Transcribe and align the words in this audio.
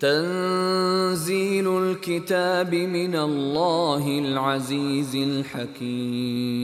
تنزيل 0.00 1.66
الكتاب 1.78 2.74
من 2.74 3.14
الله 3.16 4.18
العزيز 4.18 5.16
الحكيم 5.16 6.58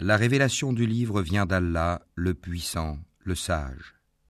La 0.00 0.16
révélation 0.18 0.72
du 0.74 0.86
livre 0.86 1.22
vient 1.22 1.46
d'Allah, 1.46 2.02
le 2.14 2.34
puissant, 2.34 2.98
le 3.24 3.34
sage. 3.34 3.92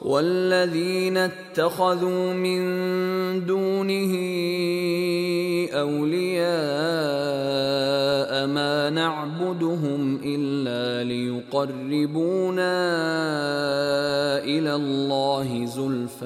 والذين 0.00 1.16
اتخذوا 1.16 2.32
من 2.32 2.60
دونه 3.46 4.12
أولياء 5.72 6.40
ما 8.46 8.90
نعبدهم 8.90 10.20
إلا 10.24 11.04
ليقربونا 11.08 12.72
إلى 14.44 14.74
الله 14.74 15.64
زلفى 15.66 16.24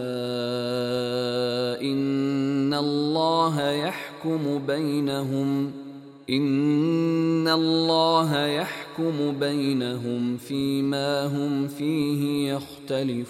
إن 1.83 2.75
الله 2.75 3.71
يحكم 3.71 4.59
بينهم 4.67 5.84
إن 6.30 7.48
الله 7.48 8.46
يحكم 8.46 9.40
بينهم 9.40 10.38
فيما 10.38 11.26
هم 11.26 11.68
فيه 11.68 12.54
يختلفون 12.54 13.30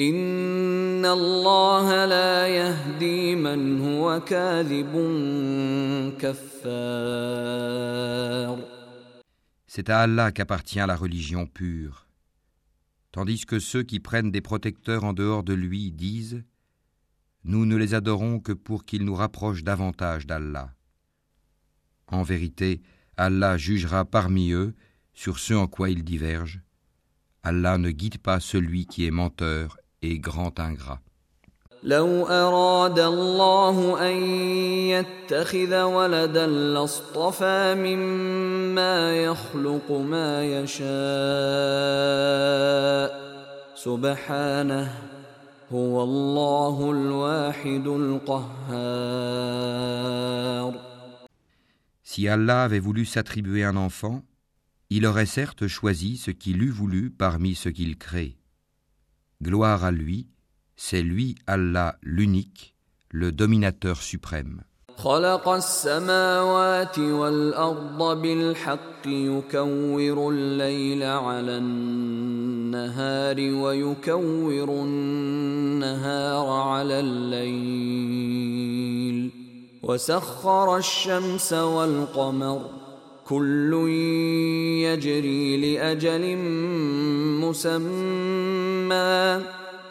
إن 0.00 1.04
الله 1.06 2.04
لا 2.04 2.48
يهدي 2.48 3.36
من 3.36 3.80
هو 3.80 4.20
كاذب 4.20 4.92
كفار 6.20 7.70
C'est 9.66 9.88
à 9.88 10.00
Allah 10.00 10.32
qu'appartient 10.32 10.84
la 10.84 10.96
religion 10.96 11.46
pure. 11.46 12.08
Tandis 13.12 13.46
que 13.46 13.60
ceux 13.60 13.84
qui 13.84 14.00
prennent 14.00 14.32
des 14.32 14.40
protecteurs 14.40 15.04
en 15.04 15.12
dehors 15.12 15.44
de 15.44 15.54
lui 15.54 15.92
disent 15.92 16.42
Nous 17.44 17.64
ne 17.64 17.76
les 17.76 17.94
adorons 17.94 18.40
que 18.40 18.52
pour 18.52 18.84
qu'ils 18.84 19.04
nous 19.04 19.14
rapprochent 19.14 19.64
davantage 19.64 20.26
d'Allah. 20.26 20.70
En 22.06 22.22
vérité, 22.22 22.82
Allah 23.16 23.56
jugera 23.56 24.04
parmi 24.04 24.52
eux 24.52 24.74
sur 25.14 25.38
ce 25.38 25.54
en 25.54 25.66
quoi 25.66 25.90
ils 25.90 26.04
divergent. 26.04 26.60
Allah 27.42 27.78
ne 27.78 27.90
guide 27.90 28.18
pas 28.18 28.40
celui 28.40 28.86
qui 28.86 29.06
est 29.06 29.10
menteur 29.10 29.78
et 30.02 30.18
grand 30.18 30.58
ingrat. 30.60 31.00
لو 31.82 32.26
أراد 32.26 32.98
الله 32.98 34.08
أن 34.08 34.16
يتخذ 34.92 35.82
ولدا 35.82 36.46
لاصطفى 36.46 37.74
مما 37.74 39.16
يخلق 39.16 39.90
ما 39.92 40.44
يشاء 40.44 40.80
سبحانه 43.74 45.13
هو 45.72 46.02
الله 46.02 46.90
الواحد 46.90 47.86
القهار 47.86 49.30
Si 52.02 52.26
Allah 52.26 52.64
avait 52.64 52.80
voulu 52.80 53.04
s'attribuer 53.04 53.62
un 53.62 53.76
enfant, 53.76 54.24
il 54.90 55.06
aurait 55.06 55.26
certes 55.26 55.68
choisi 55.68 56.16
ce 56.16 56.32
qu'il 56.32 56.60
eût 56.62 56.70
voulu 56.70 57.10
parmi 57.10 57.54
ce 57.54 57.68
qu'il 57.68 57.96
crée. 57.96 58.36
Gloire 59.40 59.84
à 59.84 59.92
lui, 59.92 60.28
c'est 60.74 61.02
lui 61.02 61.36
Allah 61.46 61.98
l'unique, 62.02 62.74
le 63.10 63.30
dominateur 63.30 64.02
suprême. 64.02 64.64
خلق 64.97 65.49
السماوات 65.49 66.99
والأرض 66.99 68.21
بالحق 68.21 69.05
يكور 69.05 70.29
الليل 70.29 71.03
على 71.03 71.57
النهار 71.57 73.35
ويكور 73.39 74.69
النهار 74.69 76.47
على 76.47 76.99
الليل. 76.99 78.25
وسخر 79.83 80.77
الشمس 80.77 81.53
والقمر 81.53 82.61
كل 83.27 83.73
يجري 84.83 85.57
لأجل 85.57 86.37
مسمى. 87.41 89.41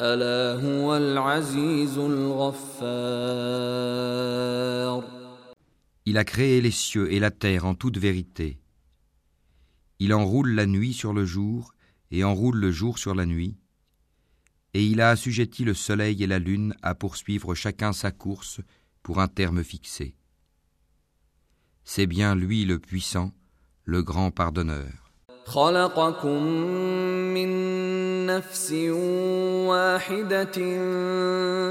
ألا 0.01 0.61
هو 0.63 0.97
العزيز 0.97 1.97
الغفار 1.97 3.09
Il 6.05 6.17
a 6.17 6.23
créé 6.23 6.61
les 6.61 6.71
cieux 6.71 7.11
et 7.13 7.19
la 7.19 7.29
terre 7.29 7.65
en 7.65 7.75
toute 7.75 7.97
vérité. 7.97 8.59
Il 9.99 10.13
enroule 10.13 10.55
la 10.55 10.65
nuit 10.65 10.93
sur 10.93 11.13
le 11.13 11.23
jour 11.23 11.73
et 12.09 12.23
enroule 12.23 12.57
le 12.57 12.71
jour 12.71 12.97
sur 12.97 13.13
la 13.13 13.27
nuit. 13.27 13.57
Et 14.73 14.85
il 14.85 15.01
a 15.01 15.09
assujetti 15.09 15.65
le 15.65 15.73
soleil 15.73 16.23
et 16.23 16.27
la 16.27 16.39
lune 16.39 16.73
à 16.81 16.95
poursuivre 16.95 17.53
chacun 17.53 17.93
sa 17.93 18.11
course 18.11 18.61
pour 19.03 19.19
un 19.19 19.27
terme 19.27 19.63
fixé. 19.63 20.15
C'est 21.83 22.07
bien 22.07 22.33
lui 22.33 22.65
le 22.65 22.79
puissant, 22.79 23.31
le 23.83 24.01
grand 24.03 24.31
pardonneur. 24.31 25.11
نفس 28.26 28.72
واحدة 29.68 30.58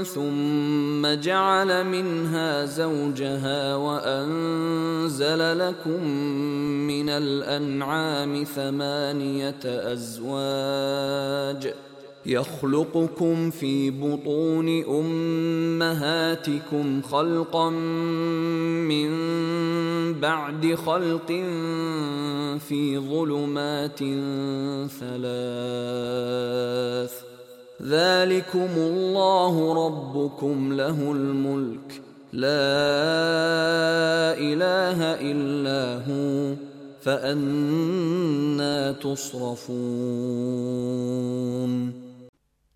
ثم 0.02 1.14
جعل 1.14 1.86
منها 1.86 2.64
زوجها 2.64 3.76
وأنزل 3.76 5.58
لكم 5.58 6.04
من 6.86 7.08
الأنعام 7.08 8.44
ثمانية 8.44 9.64
أزواج 9.64 11.74
يخلقكم 12.26 13.50
في 13.50 13.90
بطون 13.90 14.84
أمهاتكم 14.84 16.22
خلقا 17.02 17.70
من 17.70 19.10
بعد 20.20 20.74
خلق 20.74 21.26
في 22.68 22.98
ظلمات 22.98 23.98
ثلاث. 25.00 27.12
ذلكم 27.82 28.68
الله 28.76 29.86
ربكم 29.86 30.72
له 30.72 31.12
الملك. 31.12 32.02
لا 32.32 32.48
إله 34.38 35.14
إلا 35.20 36.02
هو 36.08 36.54
فأنا 37.02 38.92
تصرفون. 38.92 39.74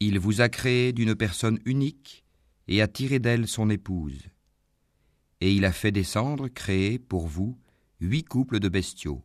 Il 0.01 0.19
vous 0.21 0.41
a 0.41 0.49
créé 0.49 0.93
d'une 0.93 1.17
personne 1.17 1.59
unique 1.65 2.25
et 2.69 2.83
a 2.83 2.87
tiré 2.87 3.19
d'elle 3.19 3.49
son 3.49 3.69
épouse. 3.69 4.29
Et 5.41 5.53
il 5.53 5.65
a 5.65 5.73
fait 5.73 5.91
descendre, 5.91 6.49
créer 6.49 6.99
pour 6.99 7.27
vous, 7.27 7.59
huit 8.01 8.25
couples 8.25 8.61
de 8.61 8.69
bestiaux. 8.69 9.25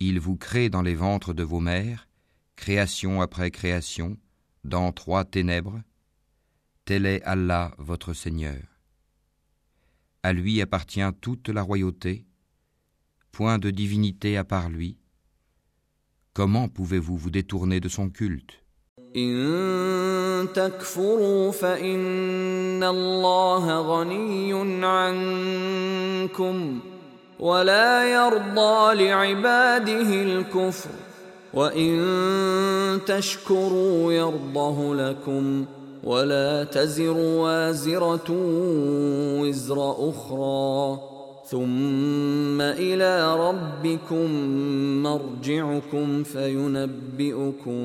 Il 0.00 0.20
vous 0.20 0.36
crée 0.36 0.70
dans 0.70 0.82
les 0.82 0.94
ventres 0.94 1.34
de 1.34 1.42
vos 1.42 1.60
mères, 1.60 2.08
création 2.56 3.20
après 3.20 3.50
création, 3.50 4.16
dans 4.64 4.92
trois 4.92 5.24
ténèbres. 5.24 5.82
Tel 6.84 7.04
est 7.04 7.22
Allah 7.24 7.74
votre 7.78 8.14
Seigneur. 8.14 8.62
À 10.22 10.32
lui 10.32 10.62
appartient 10.62 11.12
toute 11.20 11.48
la 11.48 11.62
royauté, 11.62 12.26
point 13.32 13.58
de 13.58 13.70
divinité 13.70 14.36
à 14.38 14.44
part 14.44 14.70
lui. 14.70 14.96
Comment 16.32 16.68
pouvez-vous 16.68 17.18
vous 17.18 17.30
détourner 17.30 17.80
de 17.80 17.88
son 17.88 18.08
culte? 18.08 18.62
إن 19.18 20.48
تكفروا 20.54 21.50
فإن 21.50 22.84
الله 22.84 23.80
غني 23.80 24.84
عنكم 24.86 26.78
ولا 27.40 28.04
يرضى 28.12 29.04
لعباده 29.04 30.22
الكفر 30.22 30.90
وإن 31.54 33.00
تشكروا 33.06 34.12
يرضه 34.12 34.94
لكم 34.94 35.64
ولا 36.04 36.64
تزر 36.64 37.16
وازرة 37.16 38.30
وزر 39.40 40.10
أخرى 40.10 40.98
ثم 41.47 42.61
إلى 42.61 43.35
ربكم 43.35 44.31
مرجعكم 45.03 46.23
فينبئكم 46.23 47.75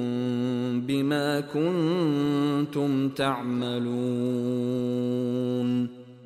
بما 0.81 1.41
كنتم 1.41 3.09
تعملون 3.09 3.89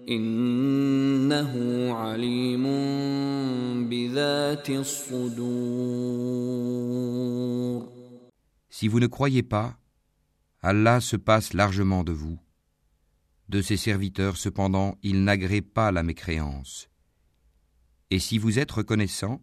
إنه 0.08 1.52
عليم 1.94 2.64
بذات 3.88 4.70
الصدور 4.70 6.22
Si 8.68 8.88
vous 8.88 9.00
ne 9.00 9.06
croyez 9.06 9.44
pas, 9.44 9.76
Allah 10.60 11.00
se 11.00 11.16
passe 11.16 11.54
largement 11.54 12.02
de 12.02 12.12
vous. 12.12 12.38
De 13.48 13.62
ses 13.62 13.76
serviteurs, 13.76 14.36
cependant, 14.36 14.96
il 15.04 15.22
n'agrée 15.22 15.60
pas 15.60 15.92
la 15.92 16.02
mécréance. 16.02 16.88
Et 18.10 18.18
si 18.18 18.38
vous 18.38 18.58
êtes 18.58 18.72
reconnaissant, 18.72 19.40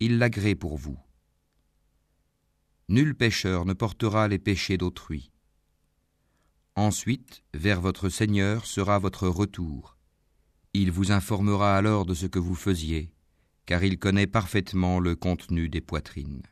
il 0.00 0.18
l'agrée 0.18 0.54
pour 0.54 0.76
vous. 0.76 0.98
Nul 2.88 3.14
pécheur 3.14 3.64
ne 3.64 3.72
portera 3.72 4.28
les 4.28 4.38
péchés 4.38 4.78
d'autrui. 4.78 5.30
Ensuite, 6.76 7.42
vers 7.54 7.80
votre 7.80 8.08
Seigneur 8.08 8.64
sera 8.64 8.98
votre 8.98 9.26
retour. 9.26 9.96
Il 10.74 10.92
vous 10.92 11.10
informera 11.10 11.76
alors 11.76 12.06
de 12.06 12.14
ce 12.14 12.26
que 12.26 12.38
vous 12.38 12.54
faisiez, 12.54 13.10
car 13.66 13.82
il 13.82 13.98
connaît 13.98 14.28
parfaitement 14.28 15.00
le 15.00 15.16
contenu 15.16 15.68
des 15.68 15.80
poitrines. 15.80 16.42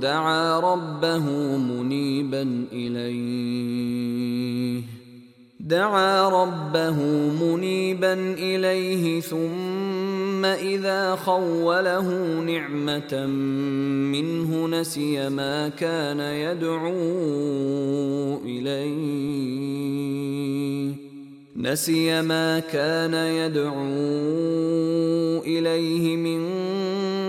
دعا 0.00 0.58
ربه 0.60 1.26
منيبا 1.56 2.42
إليه 8.35 9.21
ثم 9.21 10.45
إذا 10.45 11.15
خوله 11.15 12.09
نعمة 12.39 13.25
منه 14.11 14.67
نسي 14.67 15.29
ما 15.29 15.69
كان 15.69 16.19
يدعو 16.19 16.91
إليه 18.45 19.53
نسي 21.55 22.21
ما 22.21 22.59
كان 22.59 23.13
يدعو 23.13 23.73
إليه 25.47 26.15
من 26.15 26.43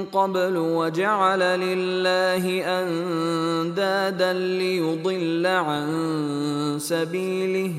قبل 0.05 0.57
وجعل 0.57 1.41
لله 1.41 2.65
أندادا 2.83 4.33
ليضل 4.33 5.47
عن 5.47 5.87
سبيله 6.79 7.73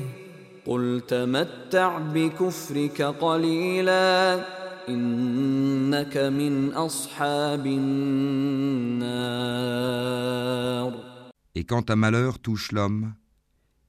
Et 11.54 11.64
quand 11.64 11.90
un 11.90 11.96
malheur 11.96 12.38
touche 12.40 12.72
l'homme, 12.72 13.14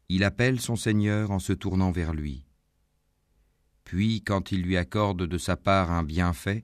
il 0.09 0.23
appelle 0.23 0.59
son 0.59 0.75
Seigneur 0.75 1.31
en 1.31 1.39
se 1.39 1.53
tournant 1.53 1.91
vers 1.91 2.13
lui. 2.13 2.45
Puis, 3.83 4.21
quand 4.21 4.51
il 4.51 4.61
lui 4.61 4.77
accorde 4.77 5.23
de 5.23 5.37
sa 5.37 5.57
part 5.57 5.91
un 5.91 6.03
bienfait, 6.03 6.63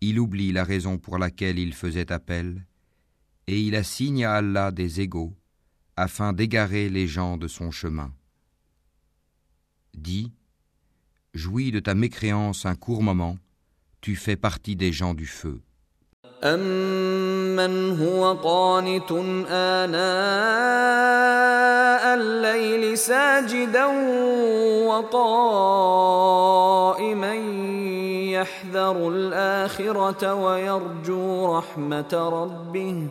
il 0.00 0.20
oublie 0.20 0.52
la 0.52 0.62
raison 0.62 0.96
pour 0.96 1.18
laquelle 1.18 1.58
il 1.58 1.74
faisait 1.74 2.12
appel, 2.12 2.64
et 3.48 3.60
il 3.60 3.74
assigne 3.74 4.24
à 4.24 4.34
Allah 4.34 4.70
des 4.70 5.00
égaux, 5.00 5.36
afin 5.96 6.32
d'égarer 6.32 6.88
les 6.88 7.08
gens 7.08 7.36
de 7.36 7.48
son 7.48 7.72
chemin. 7.72 8.12
Dis, 9.97 10.31
jouis 11.33 11.71
de 11.71 11.79
ta 11.79 11.93
mécréance 11.95 12.65
un 12.65 12.75
court 12.75 13.03
moment, 13.03 13.37
tu 14.01 14.15
fais 14.15 14.35
partie 14.35 14.75
des 14.75 14.91
gens 14.91 15.13
du 15.13 15.25
feu. 15.25 15.61
أمن 16.43 17.99
هو 17.99 18.33
قانت 18.33 19.11
آناء 19.49 20.03
الليل 22.15 22.97
ساجدا 22.97 23.85
وقائما 24.87 26.43
يحذر 28.33 29.09
الآخرة 29.09 30.33
ويرجو 30.33 31.57
رحمة 31.57 32.13
ربه 32.13 33.07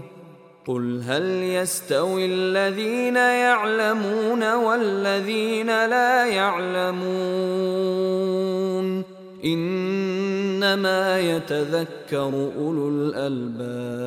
قل 0.66 1.02
هل 1.02 1.24
يستوي 1.42 2.26
الذين 2.26 3.16
يعلمون 3.16 4.54
والذين 4.54 5.66
لا 5.66 6.26
يعلمون 6.26 7.02
انما 9.44 11.20
يتذكر 11.20 12.52
اولو 12.56 12.88
الالباب 12.88 14.02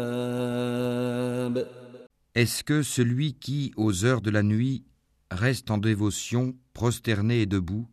Est-ce 2.35 2.63
que 2.65 2.83
celui 2.83 3.33
qui, 3.35 3.71
aux 3.77 4.03
heures 4.03 4.19
de 4.19 4.29
la 4.29 4.43
nuit, 4.43 4.83
reste 5.31 5.71
en 5.71 5.77
dévotion, 5.77 6.53
prosterné 6.73 7.41
et 7.41 7.45
debout, 7.45 7.87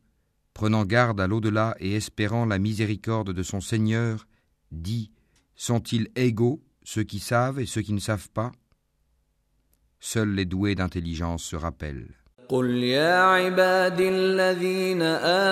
prenant 0.52 0.84
garde 0.84 1.20
à 1.20 1.28
l'au-delà 1.28 1.76
et 1.78 1.94
espérant 1.94 2.44
la 2.44 2.58
miséricorde 2.58 3.32
de 3.32 3.42
son 3.44 3.60
Seigneur, 3.60 4.26
dit 4.72 5.12
Sont-ils 5.54 6.08
égaux 6.16 6.60
ceux 6.86 7.04
qui 7.04 7.18
savent 7.18 7.60
et 7.60 7.66
ceux 7.66 7.82
qui 7.82 7.92
ne 7.92 8.00
savent 8.00 8.30
pas 8.30 8.52
Seuls 10.00 10.34
les 10.34 10.44
doués 10.44 10.74
d'intelligence 10.74 11.44
se 11.44 11.56
rappellent. 11.56 12.08
قل 12.48 12.66
يا 12.84 13.22
عباد 13.22 14.00
الذين 14.00 15.02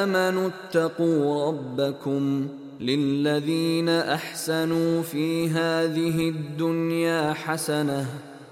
آمنوا 0.00 0.48
اتقوا 0.48 1.48
ربكم 1.48 2.48
للذين 2.80 3.88
أحسنوا 3.88 5.02
في 5.02 5.48
هذه 5.48 6.28
الدنيا 6.28 7.32
حسنة 7.32 8.06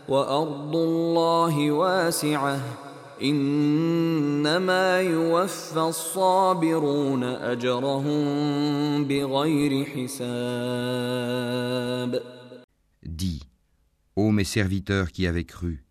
وأرض 0.09 0.77
الله 0.77 1.71
واسعة 1.71 2.61
إنما 3.23 5.01
يوفى 5.01 5.81
الصابرون 5.81 7.25
أجرهم 7.25 9.05
بغير 9.05 9.85
حساب 9.85 11.19
Dis, 13.16 13.44
ô 14.16 14.32
mes 14.32 14.44
serviteurs 14.44 15.12
qui 15.12 15.28
avez 15.28 15.46
cru, 15.46 15.86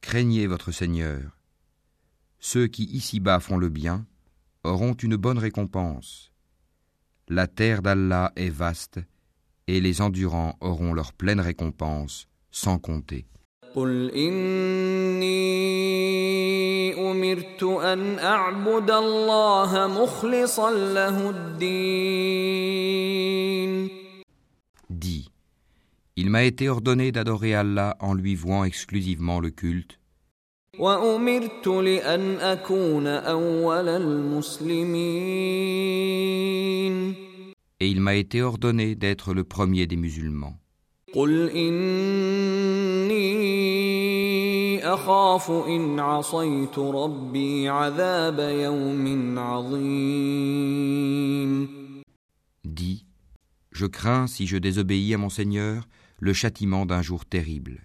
craignez 0.00 0.46
votre 0.46 0.70
Seigneur. 0.70 1.36
Ceux 2.38 2.68
qui 2.68 2.84
ici-bas 2.84 3.40
font 3.40 3.56
le 3.56 3.68
bien 3.68 4.06
auront 4.62 4.92
une 4.92 5.16
bonne 5.16 5.38
récompense. 5.38 6.30
La 7.26 7.48
terre 7.48 7.82
d'Allah 7.82 8.30
est 8.36 8.50
vaste, 8.50 9.00
et 9.66 9.80
les 9.80 10.00
endurants 10.00 10.56
auront 10.60 10.94
leur 10.94 11.12
pleine 11.12 11.40
récompense, 11.40 12.28
sans 12.52 12.78
compter. 12.78 13.26
Dis, 24.88 25.30
il 26.18 26.30
m'a 26.30 26.44
été 26.44 26.70
ordonné 26.70 27.12
d'adorer 27.12 27.54
Allah 27.54 27.94
en 28.00 28.14
lui 28.14 28.34
vouant 28.34 28.64
exclusivement 28.64 29.38
le 29.38 29.50
culte. 29.50 30.00
Et 37.80 37.88
il 37.88 38.00
m'a 38.00 38.14
été 38.14 38.40
ordonné 38.40 38.94
d'être 38.94 39.34
le 39.34 39.44
premier 39.44 39.86
des 39.86 39.96
musulmans. 39.96 40.56
Dis, 52.64 53.06
je 53.70 53.86
crains 53.86 54.26
si 54.26 54.46
je 54.46 54.56
désobéis 54.56 55.12
à 55.12 55.18
mon 55.18 55.28
Seigneur 55.28 55.86
le 56.18 56.32
châtiment 56.32 56.86
d'un 56.86 57.02
jour 57.02 57.24
terrible. 57.24 57.80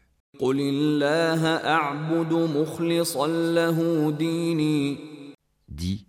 Dis, 5.69 6.05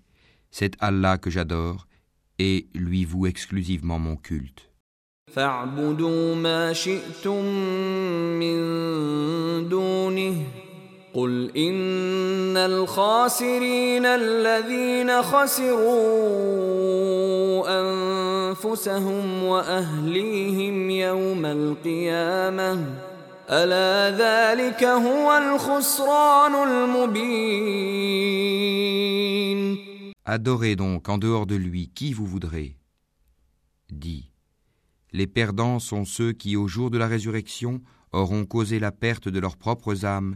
c'est 0.50 0.76
Allah 0.80 1.18
que 1.18 1.30
j'adore 1.30 1.86
et 2.38 2.66
lui 2.74 3.04
voue 3.04 3.26
exclusivement 3.26 3.98
mon 3.98 4.16
culte. 4.16 4.70
قل 11.13 11.51
إن 11.57 12.57
الخاسرين 12.57 14.05
الذين 14.05 15.21
خسروا 15.21 15.87
أنفسهم 17.81 19.43
وأهليهم 19.43 20.89
يوم 20.89 21.45
القيامة 21.45 22.85
ألا 23.49 24.17
ذلك 24.17 24.83
هو 24.83 25.37
الخسران 25.37 26.55
المبين 26.67 28.07
Adorez 30.29 30.75
donc 30.75 31.07
en 31.07 31.17
dehors 31.17 31.45
de 31.45 31.55
lui 31.55 31.89
qui 31.95 32.11
vous 32.11 32.25
voudrez. 32.25 32.75
Dis, 33.89 34.29
les 35.13 35.25
perdants 35.25 35.79
sont 35.79 36.03
ceux 36.03 36.33
qui, 36.33 36.57
au 36.57 36.67
jour 36.67 36.91
de 36.91 36.97
la 36.97 37.07
résurrection, 37.07 37.81
auront 38.11 38.45
causé 38.45 38.77
la 38.77 38.91
perte 38.91 39.29
de 39.29 39.39
leurs 39.39 39.55
propres 39.55 40.03
âmes 40.03 40.35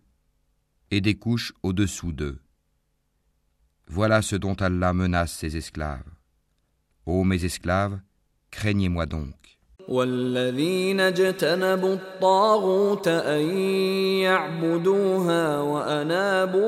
et 0.90 1.00
des 1.00 1.14
couches 1.14 1.52
au-dessous 1.62 2.12
d'eux. 2.12 2.38
Voilà 3.88 4.22
ce 4.22 4.36
dont 4.36 4.54
Allah 4.54 4.92
menace 4.92 5.32
ses 5.32 5.56
esclaves. 5.56 6.10
Ô 7.06 7.24
mes 7.24 7.44
esclaves, 7.44 8.00
craignez-moi 8.50 9.06
donc. 9.06 9.34
والذين 9.88 11.00
اجتنبوا 11.00 11.94
الطاغوت 11.94 13.08
أن 13.08 13.58
يعبدوها 14.18 15.60
وأنابوا 15.60 16.62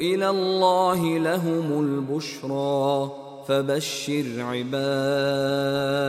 إلى 0.00 0.30
الله 0.30 1.18
لهم 1.18 1.80
البشرى 1.84 3.12
فبشر 3.48 4.40
عباد 4.40 6.04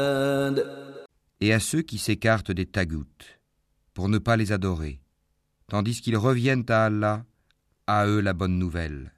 Et 1.41 1.53
à 1.53 1.59
ceux 1.59 1.81
qui 1.81 1.97
s'écartent 1.97 2.51
des 2.51 2.65
tagout, 2.65 3.05
pour 3.93 4.07
ne 4.09 4.17
pas 4.17 4.37
les 4.37 4.51
adorer, 4.51 4.99
tandis 5.69 6.01
qu'ils 6.01 6.17
reviennent 6.17 6.65
à 6.69 6.85
Allah, 6.85 7.23
à 7.87 8.07
eux 8.07 8.21
la 8.21 8.33
bonne 8.33 8.57
nouvelle. 8.57 9.11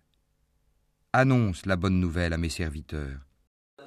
Annonce 1.14 1.66
la 1.66 1.76
bonne 1.76 2.00
nouvelle 2.00 2.34
à 2.34 2.38
mes 2.38 2.50
serviteurs. 2.50 3.20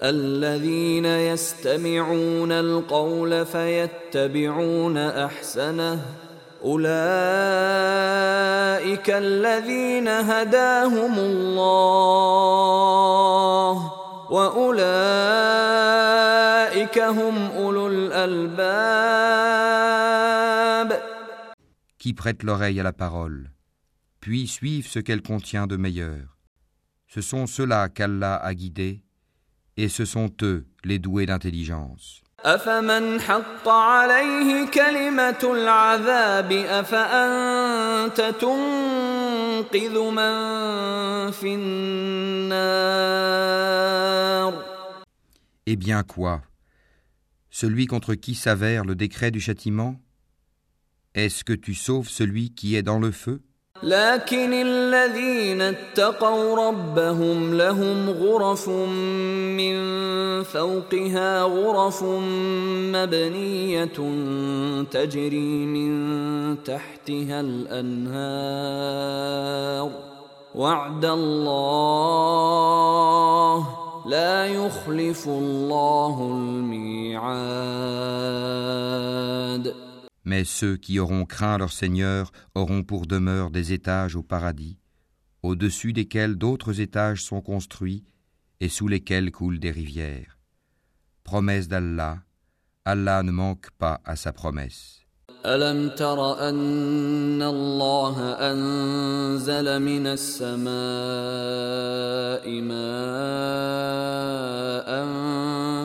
الذين 0.03 1.05
يستمعون 1.05 2.53
القول 2.53 3.47
فيتبعون 3.47 4.99
احسنه 4.99 6.01
اولئك 6.65 6.91
الذين 9.11 10.09
هداهم 10.09 11.19
الله 11.19 12.11
واولئك 14.31 14.71
هم 16.99 17.51
اولو 17.57 17.87
الالباب 17.87 19.94
qui 22.06 22.14
prêtent 22.14 22.44
l'oreille 22.44 22.80
à 22.80 22.84
la 22.84 22.94
parole, 22.94 23.50
puis 24.20 24.46
suivent 24.46 24.88
ce 24.88 25.00
qu'elle 25.00 25.24
contient 25.24 25.66
de 25.66 25.76
meilleur. 25.76 26.38
Ce 27.08 27.20
sont 27.20 27.48
ceux-là 27.48 27.90
qu'Allah 27.90 28.36
a 28.36 28.54
guidés, 28.54 29.02
et 29.76 29.90
ce 29.90 30.06
sont 30.06 30.30
eux 30.44 30.68
les 30.84 31.00
doués 31.00 31.26
d'intelligence. 31.26 32.22
Eh 45.66 45.76
bien 45.76 46.04
quoi? 46.04 46.44
Celui 47.50 47.88
contre 47.88 48.14
qui 48.14 48.36
s'avère 48.36 48.86
le 48.86 48.94
décret 48.94 49.32
du 49.32 49.40
châtiment? 49.40 50.00
Est-ce 51.15 51.45
que 51.45 51.53
tu 51.53 51.75
sauves 51.75 52.09
celui 52.09 52.51
qui 52.51 52.77
est 52.77 52.83
dans 52.83 52.99
le 52.99 53.11
feu 53.11 53.41
لكن 53.83 54.53
الذين 54.53 55.63
اتقوا 55.63 56.69
ربهم 56.69 57.55
لهم 57.55 58.11
غرف 58.11 58.69
من 58.69 59.75
فوقها 60.43 61.43
غرف 61.43 62.03
مبنية 62.93 63.85
تجري 64.91 65.67
من 65.67 66.63
تحتها 66.63 67.41
الأنهار 67.41 68.91
وعد 70.55 71.05
الله 71.05 72.41
لا 74.07 74.47
يخلف 74.47 75.29
الله 75.29 76.29
الميعاد 76.33 77.51
Mais 80.25 80.45
ceux 80.45 80.77
qui 80.77 80.99
auront 80.99 81.25
craint 81.25 81.59
leur 81.59 81.73
Seigneur 81.73 82.33
auront 82.55 82.83
pour 82.83 83.07
demeure 83.07 83.51
des 83.51 83.73
étages 83.73 84.17
au 84.17 84.23
paradis, 84.23 84.79
au-dessus 85.43 85.93
desquels 85.93 86.37
d'autres 86.37 86.81
étages 86.81 87.23
sont 87.23 87.41
construits 87.41 88.05
et 88.61 88.69
sous 88.69 88.89
lesquels 88.89 89.31
coulent 89.31 89.59
des 89.59 89.71
rivières. 89.71 90.39
Promesse 91.25 91.69
d'Allah, 91.69 92.19
Allah 92.85 93.23
ne 93.23 93.31
manque 93.31 93.71
pas 93.79 94.01
à 94.05 94.17
sa 94.17 94.33
promesse. 94.33 95.01
ألم 95.47 95.89
تر 95.89 96.49
أن 96.49 97.43
الله 97.43 98.17
أنزل 98.53 99.83
من 99.83 100.07
السماء 100.07 100.71
ماء 102.61 103.91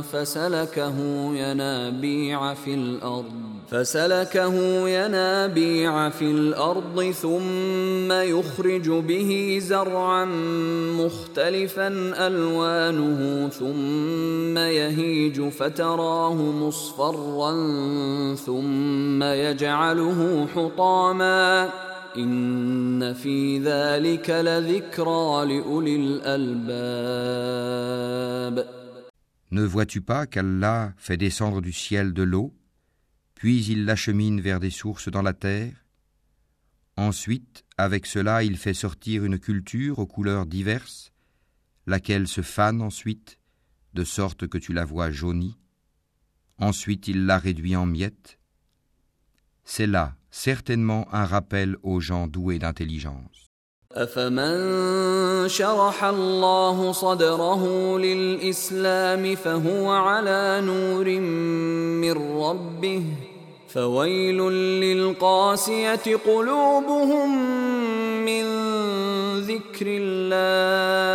فسلكه 0.02 0.98
ينابيع 1.36 2.54
في 2.54 2.74
الأرض 2.74 3.59
فسلكه 3.71 4.55
ينابيع 4.89 6.09
في 6.09 6.25
الأرض 6.31 7.11
ثم 7.11 8.13
يخرج 8.13 8.91
به 8.91 9.59
زرعا 9.63 10.25
مختلفا 10.99 11.89
ألوانه 12.27 13.49
ثم 13.49 14.59
يهيج 14.59 15.49
فتراه 15.49 16.35
مصفرا 16.35 17.55
ثم 18.35 19.23
يجعله 19.23 20.47
حطاما 20.55 21.71
إن 22.17 23.15
في 23.15 23.59
ذلك 23.59 24.31
لذكرى 24.31 25.45
لأولي 25.47 25.97
الألباب. 25.97 27.21
Ne 29.53 29.65
vois-tu 29.65 30.01
pas 30.01 30.27
qu'Allah 30.27 30.93
fait 30.97 31.17
descendre 31.17 31.61
du 31.61 31.73
ciel 31.73 32.13
de 32.13 32.23
l'eau, 32.23 32.53
puis 33.40 33.66
il 33.66 33.86
l'achemine 33.86 34.42
vers 34.42 34.60
des 34.60 34.70
sources 34.70 35.10
dans 35.10 35.22
la 35.22 35.34
terre 35.34 35.86
Ensuite, 36.98 37.66
avec 37.78 38.06
cela, 38.06 38.44
il 38.44 38.58
fait 38.58 38.74
sortir 38.74 39.26
une 39.26 39.38
culture 39.38 40.00
aux 40.00 40.06
couleurs 40.06 40.46
diverses, 40.46 41.12
laquelle 41.88 42.28
se 42.28 42.42
fane 42.42 42.82
ensuite, 42.82 43.38
de 43.94 44.06
sorte 44.06 44.48
que 44.48 44.58
tu 44.58 44.72
la 44.72 44.86
vois 44.86 45.12
jaunie. 45.12 45.58
Ensuite, 46.58 47.10
il 47.10 47.26
la 47.26 47.38
réduit 47.38 47.76
en 47.76 47.86
miettes. 47.86 48.40
C'est 49.66 49.88
là 49.88 50.16
certainement 50.32 51.08
un 51.14 51.26
rappel 51.26 51.78
aux 51.84 52.00
gens 52.00 52.28
doués 52.28 52.60
d'intelligence. 52.60 53.42
أفمن 53.92 55.48
شرح 55.48 56.04
الله 56.04 56.92
صدره 56.92 57.64
للإسلام 58.00 59.36
فهو 59.36 59.92
على 59.92 60.62
نور 60.66 61.20
من 62.00 62.12
ربه 62.12 63.29
فويل 63.70 64.38
للقاسية 64.82 66.16
قلوبهم 66.26 67.30
من 68.26 68.44
ذكر 69.40 69.86
الله 69.88 71.06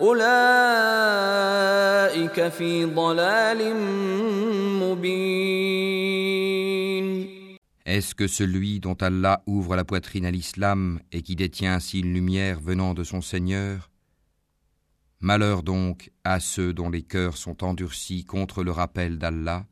أولئك 0.00 0.38
في 2.48 2.84
ضلال 2.84 3.74
مبين 4.82 6.28
Est-ce 7.86 8.14
que 8.14 8.26
celui 8.28 8.80
dont 8.80 8.98
Allah 9.00 9.42
ouvre 9.46 9.74
la 9.74 9.84
poitrine 9.84 10.26
à 10.26 10.30
l'islam 10.30 11.00
et 11.10 11.22
qui 11.22 11.34
détient 11.36 11.74
ainsi 11.74 12.00
une 12.00 12.12
lumière 12.12 12.60
venant 12.60 12.92
de 12.92 13.02
son 13.02 13.22
Seigneur 13.22 13.90
Malheur 15.20 15.62
donc 15.64 16.12
à 16.22 16.38
ceux 16.38 16.72
dont 16.72 16.90
les 16.90 17.02
cœurs 17.02 17.36
sont 17.36 17.64
endurcis 17.64 18.24
contre 18.24 18.62
le 18.62 18.70
rappel 18.70 19.18
d'Allah, 19.18 19.66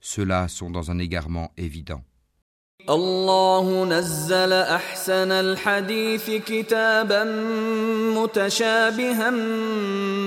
ceux-là 0.00 0.48
sont 0.48 0.70
dans 0.70 0.90
un 0.90 0.98
égarement 0.98 1.52
évident. 1.56 2.02
الله 2.90 3.84
نزل 3.84 4.52
احسن 4.52 5.32
الحديث 5.32 6.30
كتابا 6.30 7.24
متشابها 8.18 9.30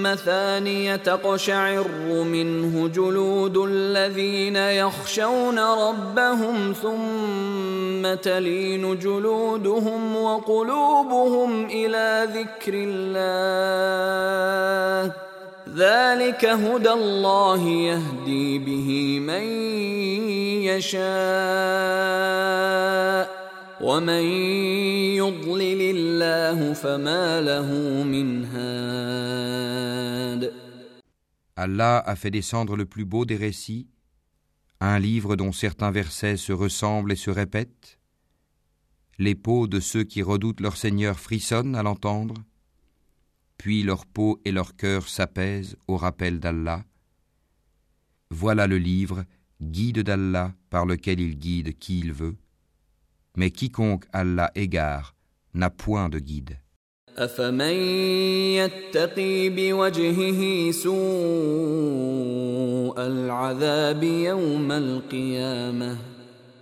مثانية 0.03 0.95
تقشعر 0.95 1.87
منه 2.07 2.87
جلود 2.87 3.57
الذين 3.57 4.55
يخشون 4.55 5.59
ربهم 5.59 6.73
ثم 6.73 8.15
تلين 8.21 8.99
جلودهم 8.99 10.15
وقلوبهم 10.15 11.65
الى 11.65 12.27
ذكر 12.33 12.73
الله 12.73 13.95
ذلك 15.75 16.45
هدى 16.45 16.91
الله 16.91 17.69
يهدي 17.69 18.59
به 18.59 19.19
من 19.19 19.43
يشاء 20.63 21.05
ومن 23.81 24.23
يضلل 25.21 25.81
الله 25.95 26.73
فما 26.73 27.41
له 27.41 27.69
من 28.03 28.45
هاد 28.45 29.45
Allah 31.57 32.03
a 32.05 32.15
fait 32.17 32.31
descendre 32.31 32.75
le 32.75 32.85
plus 32.85 33.05
beau 33.05 33.23
des 33.23 33.37
récits, 33.37 33.87
un 34.81 34.99
livre 34.99 35.37
dont 35.37 35.53
certains 35.53 35.89
versets 35.91 36.35
se 36.35 36.51
ressemblent 36.51 37.13
et 37.13 37.15
se 37.15 37.31
répètent. 37.31 37.97
Les 39.19 39.35
peaux 39.35 39.65
de 39.65 39.79
ceux 39.79 40.03
qui 40.03 40.21
redoutent 40.21 40.59
leur 40.59 40.75
Seigneur 40.75 41.17
frissonnent 41.17 41.75
à 41.75 41.81
l'entendre, 41.81 42.35
puis 43.60 43.82
leur 43.82 44.06
peau 44.06 44.40
et 44.46 44.52
leur 44.52 44.74
cœur 44.74 45.06
s'apaisent 45.06 45.76
au 45.86 45.98
rappel 45.98 46.40
d'Allah. 46.40 46.82
Voilà 48.30 48.66
le 48.66 48.78
livre, 48.78 49.24
guide 49.60 49.98
d'Allah, 49.98 50.54
par 50.70 50.86
lequel 50.86 51.20
il 51.20 51.38
guide 51.38 51.76
qui 51.78 51.98
il 51.98 52.14
veut. 52.14 52.36
Mais 53.36 53.50
quiconque 53.50 54.06
Allah 54.14 54.50
égare 54.54 55.14
n'a 55.52 55.68
point 55.68 56.08
de 56.08 56.18
guide. 56.18 56.56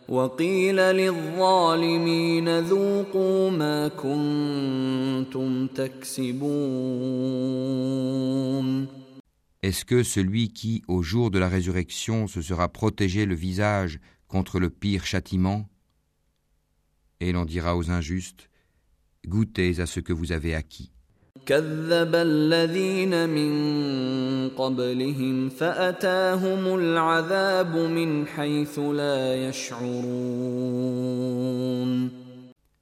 وقيل 0.09 0.75
للظالمين 0.75 2.59
ذوقوا 2.59 3.51
ما 3.51 3.87
كنتم 3.87 5.67
تكسبون 5.67 7.23
Est-ce 9.63 9.85
que 9.85 10.03
celui 10.03 10.51
qui, 10.51 10.83
au 10.89 11.01
jour 11.01 11.31
de 11.31 11.39
la 11.39 11.47
résurrection, 11.47 12.27
se 12.27 12.41
sera 12.41 12.67
protégé 12.67 13.25
le 13.25 13.33
visage 13.33 14.01
contre 14.27 14.59
le 14.59 14.69
pire 14.69 15.05
châtiment 15.05 15.69
Et 17.21 17.31
l'on 17.31 17.45
dira 17.45 17.77
aux 17.77 17.89
injustes, 17.89 18.49
goûtez 19.25 19.79
à 19.79 19.85
ce 19.85 20.01
que 20.01 20.11
vous 20.11 20.33
avez 20.33 20.53
acquis. 20.53 20.91
كذب 21.46 22.14
الذين 22.14 23.28
من 23.28 24.48
قبلهم 24.48 25.48
فأتاهم 25.48 26.74
العذاب 26.74 27.76
من 27.76 28.26
حيث 28.26 28.78
لا 28.78 29.48
يشعرون 29.48 30.68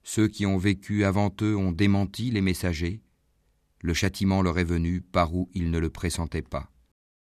Ceux 0.03 0.29
qui 0.29 0.47
ont 0.47 0.57
vécu 0.57 1.05
avant 1.05 1.31
eux 1.43 1.57
ont 1.57 1.73
démenti 1.73 2.31
les 2.31 2.41
messagers. 2.41 3.03
Le 3.83 3.93
châtiment 3.93 4.41
leur 4.41 4.59
est 4.59 4.65
venu 4.65 5.01
par 5.01 5.35
où 5.35 5.49
ils 5.53 5.71
ne 5.71 5.79
le 5.79 5.91
pressentaient 5.91 6.43
pas. 6.43 6.71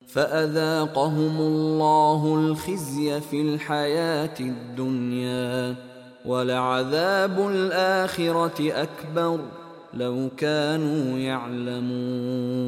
فأذاقهم 0.06 1.36
الله 1.40 2.34
الخزي 2.34 3.20
في 3.20 3.40
الحياة 3.42 4.34
الدنيا 4.40 5.76
ولعذاب 6.24 7.48
الآخرة 7.48 8.82
أكبر 8.82 9.59
لو 9.93 10.29
كانوا 10.37 11.17
يعلمون 11.19 12.65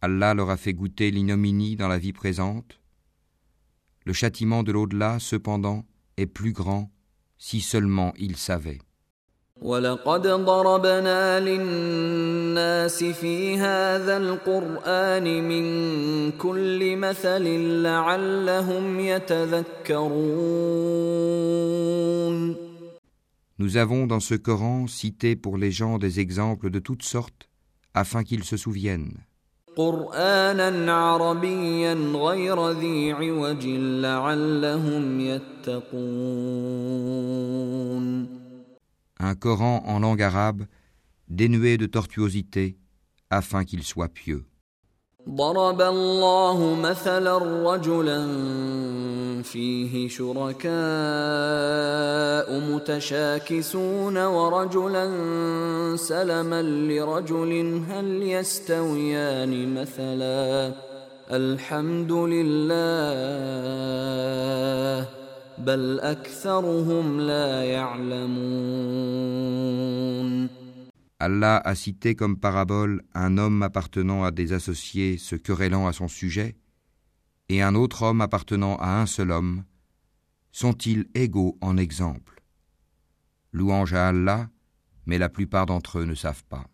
Allah 0.00 0.32
leur 0.32 0.50
a 0.50 0.56
fait 0.56 0.74
goûter 0.74 1.10
l'ignominie 1.10 1.74
dans 1.74 1.88
la 1.88 1.98
vie 1.98 2.12
présente. 2.12 2.78
Le 4.06 4.12
châtiment 4.12 4.62
de 4.62 4.70
l'au-delà, 4.70 5.18
cependant, 5.18 5.84
est 6.16 6.26
plus 6.26 6.52
grand 6.52 6.88
si 7.36 7.60
seulement 7.60 8.12
ils 8.16 8.36
savaient. 8.36 8.78
ولقد 9.62 10.26
ضربنا 10.26 11.40
للناس 11.40 13.04
في 13.04 13.58
هذا 13.58 14.16
القرآن 14.16 15.48
من 15.48 15.66
كل 16.32 16.96
مثل 16.96 17.42
لعلهم 17.82 19.00
يتذكرون 19.00 20.08
Nous 23.59 23.77
avons 23.77 24.07
dans 24.07 24.19
ce 24.19 24.33
Coran 24.33 24.87
cité 24.87 25.35
pour 25.35 25.57
les 25.57 25.71
gens 25.71 25.99
des 25.99 26.19
exemples 26.19 26.71
de 26.71 26.79
toutes 26.79 27.03
sortes, 27.03 27.49
afin 27.93 28.23
qu'ils 28.23 28.43
se 28.43 28.57
souviennent. 28.57 29.17
Un 39.19 39.35
Coran 39.35 39.83
en 39.85 39.99
langue 39.99 40.21
arabe, 40.21 40.65
dénué 41.27 41.77
de 41.77 41.85
tortuosité, 41.85 42.77
afin 43.29 43.65
qu'il 43.65 43.83
soit 43.83 44.09
pieux. 44.09 44.45
ضرب 45.29 45.81
الله 45.81 46.75
مثلا 46.81 47.37
رجلا 47.73 48.27
فيه 49.43 50.07
شركاء 50.07 50.73
متشاكسون 52.59 54.17
ورجلا 54.17 55.05
سلما 55.95 56.61
لرجل 56.61 57.83
هل 57.89 58.23
يستويان 58.23 59.73
مثلا؟ 59.73 60.71
الحمد 61.31 62.11
لله 62.11 62.73
بل 65.57 65.99
أكثرهم 65.99 67.21
لا 67.21 67.63
يعلمون. 67.63 68.33
Allah 71.23 71.61
a 71.63 71.73
cité 71.73 72.15
comme 72.15 72.37
parabole 72.37 73.01
un 73.13 73.37
homme 73.37 73.63
appartenant 73.63 74.25
à 74.25 74.31
des 74.31 74.51
associés 74.51 75.17
se 75.17 75.37
querellant 75.37 75.87
à 75.87 75.93
son 75.93 76.09
sujet, 76.09 76.57
et 77.47 77.61
un 77.61 77.75
autre 77.75 78.01
homme 78.01 78.19
appartenant 78.19 78.75
à 78.75 78.99
un 78.99 79.05
seul 79.05 79.31
homme, 79.31 79.63
sont-ils 80.51 81.05
égaux 81.15 81.57
en 81.61 81.77
exemple? 81.77 82.43
Louange 83.53 83.93
à 83.93 84.09
Allah, 84.09 84.49
mais 85.05 85.17
la 85.17 85.29
plupart 85.29 85.65
d'entre 85.65 85.99
eux 85.99 86.05
ne 86.05 86.13
savent 86.13 86.43
pas. 86.49 86.67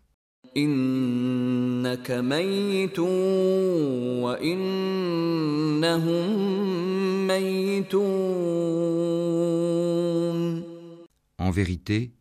En 11.38 11.50
vérité, 11.52 12.12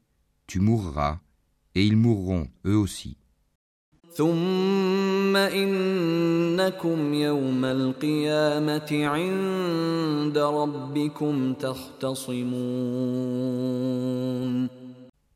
tu 0.46 0.60
mourras 0.60 1.22
et 1.80 1.86
ils 1.86 1.96
mourront, 1.96 2.46
eux 2.66 2.76
aussi. 2.76 3.16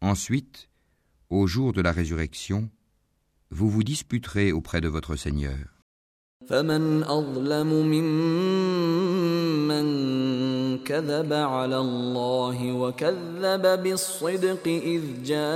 Ensuite, 0.02 0.68
au 1.30 1.48
jour 1.48 1.72
de 1.72 1.82
la 1.82 1.94
résurrection, 1.94 2.70
vous 3.50 3.70
vous 3.70 3.84
disputerez 3.84 4.52
auprès 4.52 4.82
de 4.82 4.90
votre 4.90 5.16
Seigneur. 5.16 5.56
فمن 10.73 10.79
أظلم 10.79 10.79
ممن 10.79 10.79
كذب 10.85 11.33
على 11.33 11.79
الله 11.79 12.73
وكذب 12.73 13.83
بالصدق 13.83 14.67
إذ 14.67 15.23
جاءه 15.25 15.51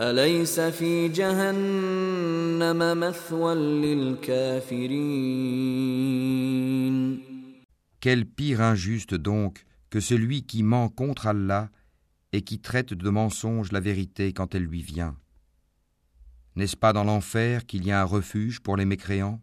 أليس 0.00 0.60
في 0.60 1.08
جهنم 1.08 3.00
مثوى 3.00 3.54
للكافرين 3.54 5.00
Quel 8.00 8.24
pire 8.24 8.62
injuste 8.62 9.14
donc 9.14 9.66
que 9.90 10.00
celui 10.00 10.44
qui 10.44 10.62
ment 10.62 10.88
contre 10.88 11.26
Allah 11.26 11.68
et 12.32 12.40
qui 12.40 12.58
traite 12.58 12.94
de 12.94 13.10
mensonge 13.10 13.72
la 13.72 13.80
vérité 13.80 14.32
quand 14.32 14.54
elle 14.54 14.64
lui 14.64 14.80
vient. 14.80 15.16
N'est-ce 16.56 16.78
pas 16.78 16.94
dans 16.94 17.04
l'enfer 17.04 17.66
qu'il 17.66 17.84
y 17.84 17.92
a 17.92 18.00
un 18.00 18.04
refuge 18.04 18.60
pour 18.60 18.78
les 18.78 18.86
mécréants 18.86 19.42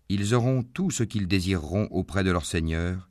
Ils 0.07 0.33
auront 0.33 0.63
tout 0.63 0.91
ce 0.91 1.03
qu'ils 1.03 1.27
désireront 1.27 1.87
auprès 1.91 2.23
de 2.23 2.31
leur 2.31 2.45
Seigneur. 2.45 3.09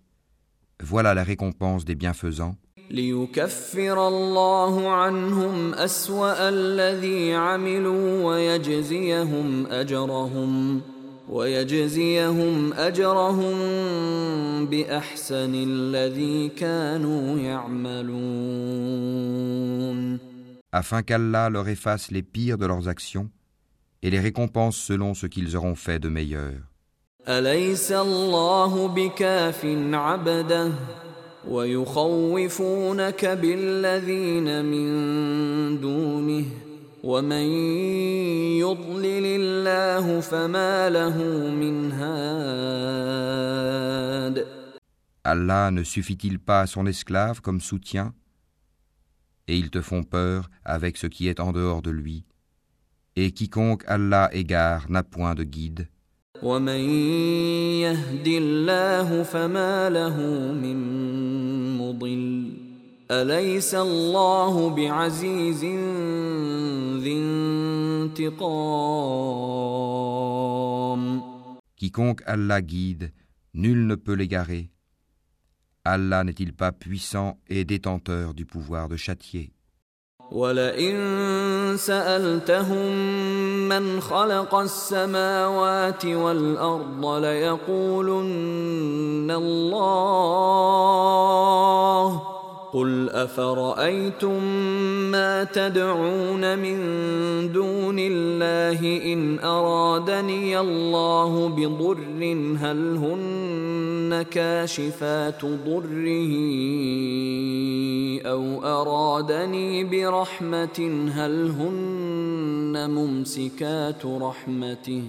Voilà 0.83 1.12
la 1.14 1.25
récompense 1.25 1.85
des 1.85 1.94
bienfaisants. 1.94 2.57
ليكفر 2.90 4.09
الله 4.09 4.90
عنهم 4.90 5.75
أسوأ 5.75 6.49
الذي 6.49 7.35
عملوا 7.35 8.25
ويجزيهم 8.25 9.66
أجرهم 9.66 10.81
ويجزيهم 11.29 12.73
أجرهم 12.73 13.57
بأحسن 14.66 15.55
الذي 15.55 16.49
كانوا 16.49 17.38
يعملون 17.38 18.94
afin 20.75 21.03
qu'Allah 21.03 21.51
leur 21.51 21.68
efface 21.68 22.11
les 22.11 22.23
pires 22.23 22.59
de 22.59 22.66
leurs 22.66 22.88
actions 22.88 23.31
et 24.03 24.11
les 24.11 24.18
récompense 24.18 24.77
selon 24.77 25.14
ce 25.14 25.27
qu'ils 25.29 25.57
auront 25.57 25.77
fait 25.77 26.01
de 26.01 26.09
meilleur. 26.09 26.55
أليس 27.29 27.92
الله 27.92 28.88
بكاف 28.88 29.66
عبده 29.92 30.73
ويخوفونك 31.49 33.25
بالذين 33.25 34.64
من 34.64 34.90
دونه 35.81 36.44
ومن 37.05 37.47
يضلل 38.64 39.27
الله 39.40 40.20
فما 40.20 40.90
له 40.90 41.16
من 41.51 41.92
هاد 41.92 43.35
Allah 45.27 45.70
ne 45.70 45.83
suffit-il 45.85 46.38
pas 46.38 46.61
à 46.61 46.66
son 46.66 46.85
esclave 46.87 47.40
comme 47.40 47.61
soutien 47.62 48.12
Et 49.49 49.57
ils 49.57 49.70
te 49.70 49.81
font 49.81 50.03
peur 50.03 50.51
avec 50.64 50.99
ce 50.99 51.07
qui 51.07 51.29
est 51.29 51.40
en 51.40 51.53
dehors 51.53 51.81
de 51.81 51.90
lui. 51.90 52.25
Et 53.16 53.31
quiconque 53.31 53.85
Allah 53.87 54.29
égare 54.33 54.85
n'a 54.90 55.03
point 55.03 55.35
de 55.35 55.44
guide. 55.44 55.88
ومن 56.42 56.81
يهد 57.81 58.27
الله 58.27 59.23
فما 59.23 59.90
له 59.90 60.16
من 60.53 60.77
مضل 61.79 62.67
أليس 63.11 63.75
الله 63.75 64.70
بعزيز 64.70 65.64
ذي 67.03 67.14
انتقام 69.94 71.35
Quiconque 71.77 72.23
Allah 72.25 72.62
guide, 72.62 73.12
nul 73.53 73.87
ne 73.87 73.94
peut 73.94 74.14
l'égarer. 74.14 74.70
Allah 75.85 76.25
n'est-il 76.25 76.55
pas 76.55 76.73
puissant 76.73 77.37
et 77.49 77.66
détenteur 77.66 78.33
du 78.33 78.47
pouvoir 78.47 78.88
de 78.88 78.97
châtier 78.97 79.51
ولئن 80.33 80.97
سألتهم 81.77 82.92
من 83.68 84.01
خلق 84.01 84.55
السماوات 84.55 86.07
والأرض 86.07 87.07
ليقولن 87.25 88.25
الله 89.31 91.28
قل 92.73 93.10
أفرأيتم 93.10 94.43
ما 95.12 95.43
تدعون 95.43 96.60
من 96.60 96.77
دون 97.51 97.95
الله 97.99 99.13
إن 99.13 99.39
أرادني 99.39 100.60
الله 100.60 101.47
بضر 101.49 101.99
هل 102.60 102.95
هن 102.95 104.25
كاشفات 104.32 105.45
ضره 105.45 106.34
أو 108.25 108.63
أرادني 108.63 109.84
برحمة 109.84 111.10
هل 111.13 111.51
هن 111.60 112.89
ممسكات 112.89 114.05
رحمته 114.05 115.03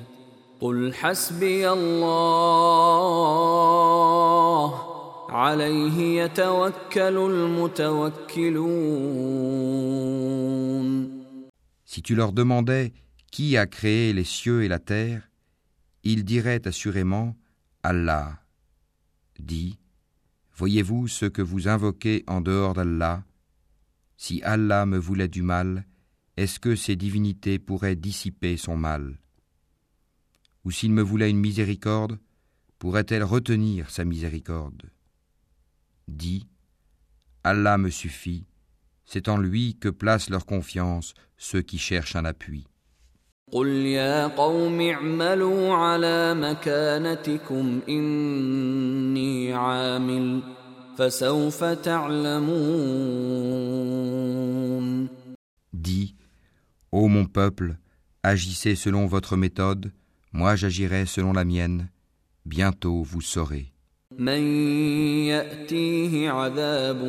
قل 0.60 0.94
حسبي 0.94 1.70
الله 1.70 3.20
عليه 5.29 6.23
يتوكل 6.23 7.17
المتوكلون 7.17 8.65
Si 11.85 12.01
tu 12.01 12.15
leur 12.15 12.33
demandais 12.33 12.93
qui 13.31 13.57
a 13.57 13.67
créé 13.67 14.11
les 14.11 14.25
cieux 14.25 14.63
et 14.63 14.67
la 14.67 14.79
terre, 14.79 15.29
ils 16.03 16.25
diraient 16.25 16.67
assurément 16.67 17.35
Allah. 17.83 18.39
Dis, 19.39 19.77
voyez-vous 20.55 21.07
ce 21.07 21.25
que 21.25 21.41
vous 21.41 21.67
invoquez 21.67 22.23
en 22.27 22.41
dehors 22.41 22.73
d'Allah 22.73 23.23
Si 24.17 24.41
Allah 24.43 24.85
me 24.85 24.97
voulait 24.97 25.27
du 25.27 25.41
mal, 25.41 25.85
est-ce 26.38 26.59
que 26.59 26.75
ces 26.75 26.95
divinités 26.95 27.59
pourraient 27.59 27.95
dissiper 27.95 28.57
son 28.57 28.75
mal 28.75 29.17
Ou 30.65 30.71
s'il 30.71 30.91
me 30.91 31.01
voulait 31.01 31.29
une 31.29 31.39
miséricorde, 31.39 32.19
pourrait-elle 32.77 33.23
retenir 33.23 33.89
sa 33.89 34.03
miséricorde 34.03 34.91
Dis, 36.09 36.47
Allah 37.43 37.77
me 37.77 37.89
suffit, 37.89 38.45
c'est 39.05 39.27
en 39.27 39.38
lui 39.38 39.77
que 39.79 39.89
placent 39.89 40.29
leur 40.29 40.45
confiance 40.45 41.13
ceux 41.38 41.61
qui 41.61 41.77
cherchent 41.77 42.15
un 42.15 42.25
appui. 42.25 42.67
قل 43.51 43.67
يا 43.67 44.27
قوم 44.27 44.81
اعملوا 44.81 45.75
على 45.75 46.33
مكانتكم 46.33 47.79
إني 47.89 49.53
عامل 49.53 50.43
فسوف 50.97 51.63
تعلمون 51.63 52.45
Dis, 55.73 56.15
Ô 56.91 57.07
mon 57.07 57.25
peuple, 57.25 57.77
agissez 58.23 58.75
selon 58.75 59.05
votre 59.05 59.38
méthode, 59.38 59.91
moi 60.31 60.55
j'agirai 60.55 61.05
selon 61.05 61.33
la 61.33 61.45
mienne, 61.45 61.89
bientôt 62.45 63.03
vous 63.03 63.21
saurez. 63.21 63.68
من 64.20 64.42
يأتيه 65.33 66.30
عذاب 66.30 67.00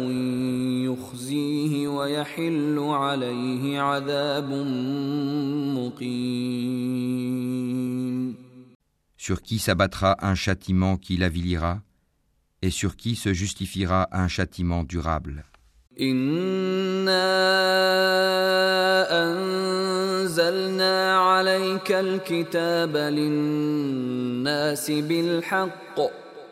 يخزيه 0.87 1.87
ويحل 1.87 2.79
عليه 2.79 3.79
عذاب 3.81 4.49
مقيم 5.75 7.11
Sur 9.17 9.41
qui 9.43 9.59
s'abattra 9.59 10.17
un 10.21 10.35
châtiment 10.35 10.95
qui 10.97 11.17
l'avilira, 11.17 11.81
et 12.63 12.71
sur 12.71 12.95
qui 12.95 13.15
se 13.15 13.33
justifiera 13.33 14.07
un 14.13 14.29
châtiment 14.29 14.83
durable. 14.83 15.43
إنا 16.01 17.21
أنزلنا 19.23 21.17
عليك 21.17 21.91
الكتاب 21.91 22.97
للناس 22.97 24.91
بالحق 24.91 25.99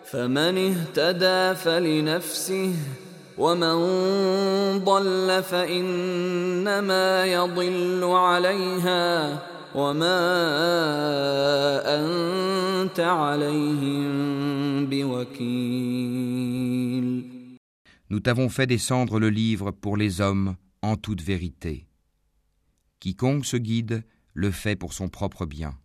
فمن 0.08 0.58
اهتدى 0.58 1.54
فلنفسه 1.60 2.74
ومن 3.38 3.74
ضل 4.84 5.42
فإنما 5.42 7.24
يضل 7.24 8.04
عليها 8.04 9.42
وما 9.74 10.20
أنت 11.84 13.00
عليهم 13.00 14.86
بوكيل 14.86 16.34
Nous 18.10 18.20
t'avons 18.20 18.48
fait 18.48 18.66
descendre 18.66 19.18
le 19.18 19.30
livre 19.30 19.72
pour 19.72 19.96
les 19.96 20.20
hommes 20.20 20.54
en 20.82 20.96
toute 20.96 21.22
vérité. 21.22 21.88
Quiconque 23.00 23.44
se 23.44 23.56
guide 23.56 24.04
le 24.34 24.52
fait 24.52 24.76
pour 24.76 24.92
son 24.92 25.08
propre 25.08 25.46
bien. 25.46 25.76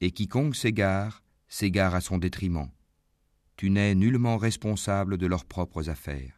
Et 0.00 0.12
quiconque 0.12 0.54
s'égare, 0.54 1.24
s'égare 1.48 1.94
à 1.96 2.00
son 2.00 2.18
détriment. 2.18 2.68
Tu 3.60 3.70
n'es 3.70 3.94
nullement 3.94 4.36
responsable 4.36 5.16
de 5.16 5.26
leurs 5.26 5.44
propres 5.44 5.88
affaires. 5.88 6.32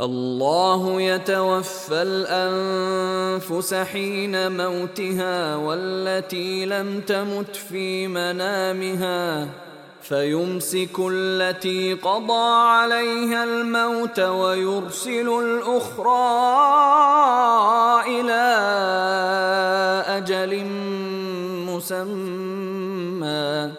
الله 0.00 1.00
يتوفى 1.00 2.02
الأنفس 2.02 3.74
حين 3.74 4.56
موتها 4.56 5.56
والتي 5.56 6.66
لم 6.66 7.00
تمت 7.00 7.56
في 7.56 8.08
منامها 8.08 9.48
فيمسك 10.02 10.96
التي 11.10 11.94
قضى 11.94 12.68
عليها 12.68 13.44
الموت 13.44 14.20
ويرسل 14.20 15.28
الأخرى 15.28 16.32
إلى 18.06 18.42
أجل 20.08 20.64
مسمى 21.68 23.72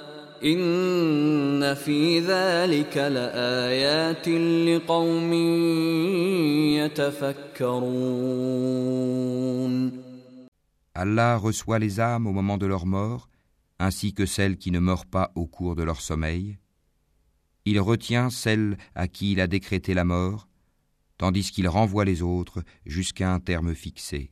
إن 0.43 1.73
في 1.73 2.19
ذلك 2.19 2.97
لآيات 2.97 4.27
لقوم 4.67 5.33
يتفكرون 6.83 8.13
Allah 10.95 11.37
reçoit 11.37 11.79
les 11.79 11.99
âmes 11.99 12.27
au 12.27 12.31
moment 12.31 12.59
de 12.59 12.67
leur 12.67 12.85
mort 12.85 13.27
ainsi 13.79 14.13
que 14.13 14.25
celles 14.25 14.57
qui 14.57 14.71
ne 14.71 14.79
meurent 14.79 15.05
pas 15.05 15.31
au 15.35 15.47
cours 15.47 15.75
de 15.75 15.83
leur 15.83 16.01
sommeil. 16.01 16.57
Il 17.65 17.79
retient 17.79 18.29
celles 18.29 18.77
à 18.95 19.07
qui 19.07 19.31
il 19.33 19.41
a 19.41 19.47
décrété 19.47 19.93
la 19.93 20.03
mort, 20.03 20.47
tandis 21.17 21.51
qu'il 21.51 21.67
renvoie 21.67 22.05
les 22.05 22.21
autres 22.21 22.63
jusqu'à 22.85 23.33
un 23.33 23.39
terme 23.39 23.73
fixé. 23.73 24.31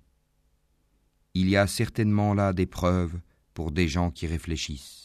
Il 1.33 1.49
y 1.49 1.57
a 1.57 1.67
certainement 1.67 2.33
là 2.33 2.53
des 2.53 2.65
preuves 2.65 3.19
pour 3.53 3.71
des 3.71 3.87
gens 3.87 4.11
qui 4.11 4.27
réfléchissent. 4.27 5.04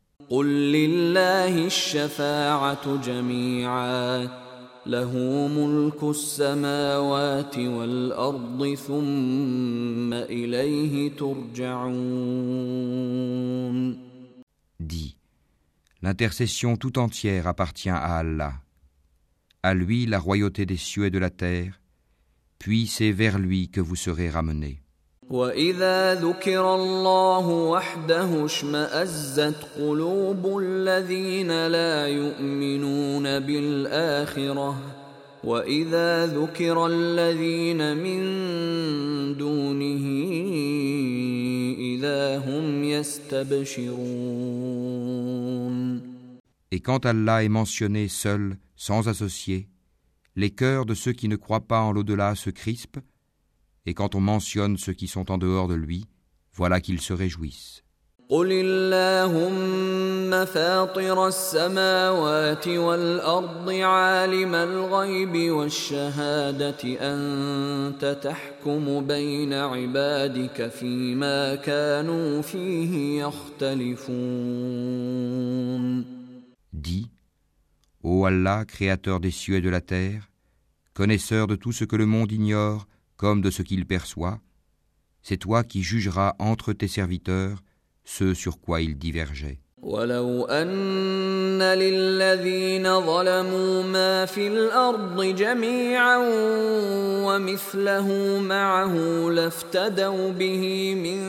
Dis, 14.79 15.17
l'intercession 16.01 16.77
tout 16.77 16.97
entière 16.97 17.47
appartient 17.47 17.89
à 17.89 18.19
Allah. 18.19 18.53
À 19.63 19.73
lui 19.73 20.05
la 20.05 20.17
royauté 20.17 20.65
des 20.65 20.77
cieux 20.77 21.07
et 21.07 21.11
de 21.11 21.19
la 21.19 21.29
terre, 21.29 21.81
puis 22.57 22.87
c'est 22.87 23.11
vers 23.11 23.37
lui 23.37 23.67
que 23.67 23.81
vous 23.81 23.97
serez 23.97 24.29
ramenés. 24.29 24.80
واذا 25.30 26.14
ذكر 26.14 26.74
الله 26.74 27.48
وحده 27.48 28.44
اشمازت 28.44 29.56
قلوب 29.78 30.58
الذين 30.58 31.66
لا 31.66 32.06
يؤمنون 32.06 33.40
بالاخره 33.40 34.76
واذا 35.44 36.26
ذكر 36.26 36.86
الذين 36.86 37.96
من 37.96 38.22
دونه 39.36 40.06
اذا 41.78 42.38
هم 42.38 42.84
يستبشرون 42.84 44.26
Et 46.72 46.80
quand 46.80 47.06
Allah 47.06 47.44
est 47.44 47.48
mentionné 47.48 48.08
seul, 48.08 48.58
sans 48.76 49.08
associé, 49.08 49.68
les 50.34 50.50
cœurs 50.50 50.84
de 50.84 50.94
ceux 50.94 51.12
qui 51.12 51.28
ne 51.28 51.36
croient 51.36 51.66
pas 51.66 51.80
en 51.80 51.92
l'au-delà 51.92 52.34
se 52.34 52.50
crispent 52.50 53.00
et 53.86 53.94
quand 53.94 54.14
on 54.14 54.20
mentionne 54.20 54.76
ceux 54.76 54.92
qui 54.92 55.06
sont 55.06 55.30
en 55.30 55.38
dehors 55.38 55.68
de 55.68 55.74
lui, 55.74 56.06
voilà 56.52 56.80
qu'ils 56.80 57.00
se 57.00 57.12
réjouissent. 57.12 57.82
قل 58.28 58.52
اللهم 58.52 60.44
فاطر 60.44 61.26
السماوات 61.26 62.68
والأرض 62.68 63.70
عالم 63.70 64.54
الغيب 64.54 65.50
والشهادة 65.50 66.82
أنت 67.00 68.18
تحكم 68.22 69.06
بين 69.06 69.52
عبادك 69.52 70.68
فيما 70.68 71.54
كانوا 71.54 72.42
فيه 72.42 73.22
يختلفون 73.22 74.56
Dis, 76.72 77.06
Ô 78.02 78.24
Allah, 78.26 78.64
créateur 78.66 79.20
des 79.20 79.30
cieux 79.30 79.56
et 79.56 79.60
de 79.60 79.70
la 79.70 79.80
terre, 79.80 80.28
connaisseur 80.94 81.46
de 81.46 81.56
tout 81.56 81.72
ce 81.72 81.84
que 81.84 81.96
le 81.96 82.06
monde 82.06 82.32
ignore, 82.32 82.86
comme 83.20 83.40
de 83.40 83.50
ce 83.50 83.62
qu'il 83.62 83.86
perçoit, 83.86 84.40
c'est 85.22 85.38
toi 85.38 85.64
qui 85.64 85.82
jugeras 85.82 86.36
entre 86.38 86.72
tes 86.72 86.88
serviteurs 86.88 87.62
ce 88.04 88.34
sur 88.34 88.60
quoi 88.60 88.80
ils 88.80 88.96
divergeaient. 88.96 89.58
ولو 89.82 90.44
أن 90.46 91.62
للذين 91.62 93.00
ظلموا 93.00 93.82
ما 93.82 94.26
في 94.26 94.46
الأرض 94.48 95.22
جميعا 95.22 96.16
ومثله 97.26 98.38
معه 98.40 98.94
لافتدوا 99.30 100.30
به 100.30 100.94
من 100.94 101.20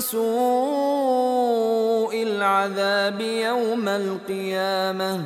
سوء 0.00 1.42
العذاب 2.22 3.20
يوم 3.20 3.88
القيامة 3.88 5.24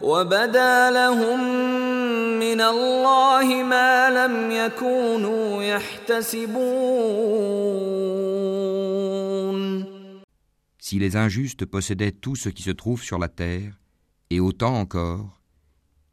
وبدا 0.00 0.90
لهم 0.90 1.40
Si 10.79 10.99
les 10.99 11.15
injustes 11.15 11.65
possédaient 11.65 12.11
tout 12.11 12.35
ce 12.35 12.49
qui 12.49 12.63
se 12.63 12.71
trouve 12.71 13.01
sur 13.01 13.19
la 13.19 13.29
terre, 13.29 13.79
et 14.29 14.39
autant 14.39 14.77
encore, 14.77 15.41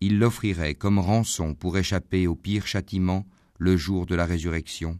ils 0.01 0.18
l'offriraient 0.18 0.74
comme 0.74 0.98
rançon 1.01 1.55
pour 1.55 1.77
échapper 1.77 2.27
au 2.27 2.37
pire 2.37 2.66
châtiment 2.66 3.27
le 3.59 3.77
jour 3.77 4.07
de 4.07 4.14
la 4.14 4.24
résurrection. 4.24 4.98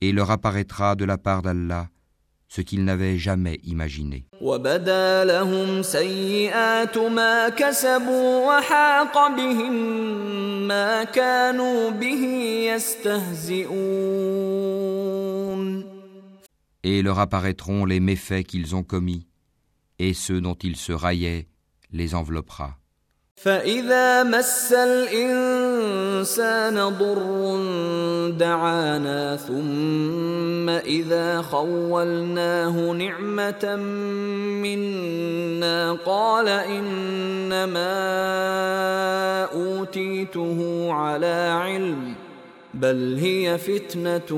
Et 0.00 0.12
leur 0.12 0.30
apparaîtra 0.32 0.96
de 0.96 1.04
la 1.04 1.18
part 1.18 1.42
d'Allah 1.42 1.88
ce 2.48 2.60
qu'ils 2.60 2.84
n'avaient 2.84 3.18
jamais 3.18 3.60
imaginé. 3.64 4.26
Et 16.84 17.02
leur 17.02 17.18
apparaîtront 17.18 17.84
les 17.84 18.00
méfaits 18.00 18.44
qu'ils 18.46 18.76
ont 18.76 18.84
commis, 18.84 19.26
et 19.98 20.14
ceux 20.14 20.40
dont 20.40 20.54
ils 20.62 20.76
se 20.76 20.92
raillaient 20.92 21.48
les 21.92 22.14
enveloppera. 22.14 22.78
الإنسان 25.86 26.74
ضر 26.98 27.60
دعانا 28.30 29.36
ثم 29.36 30.68
إذا 30.68 31.42
خولناه 31.42 32.92
نعمة 32.92 33.76
منا 34.62 35.92
قال 35.92 36.48
إنما 36.48 37.94
أوتيته 39.44 40.88
على 40.92 41.50
علم 41.62 42.14
بل 42.74 43.18
هي 43.18 43.58
فتنة 43.58 44.32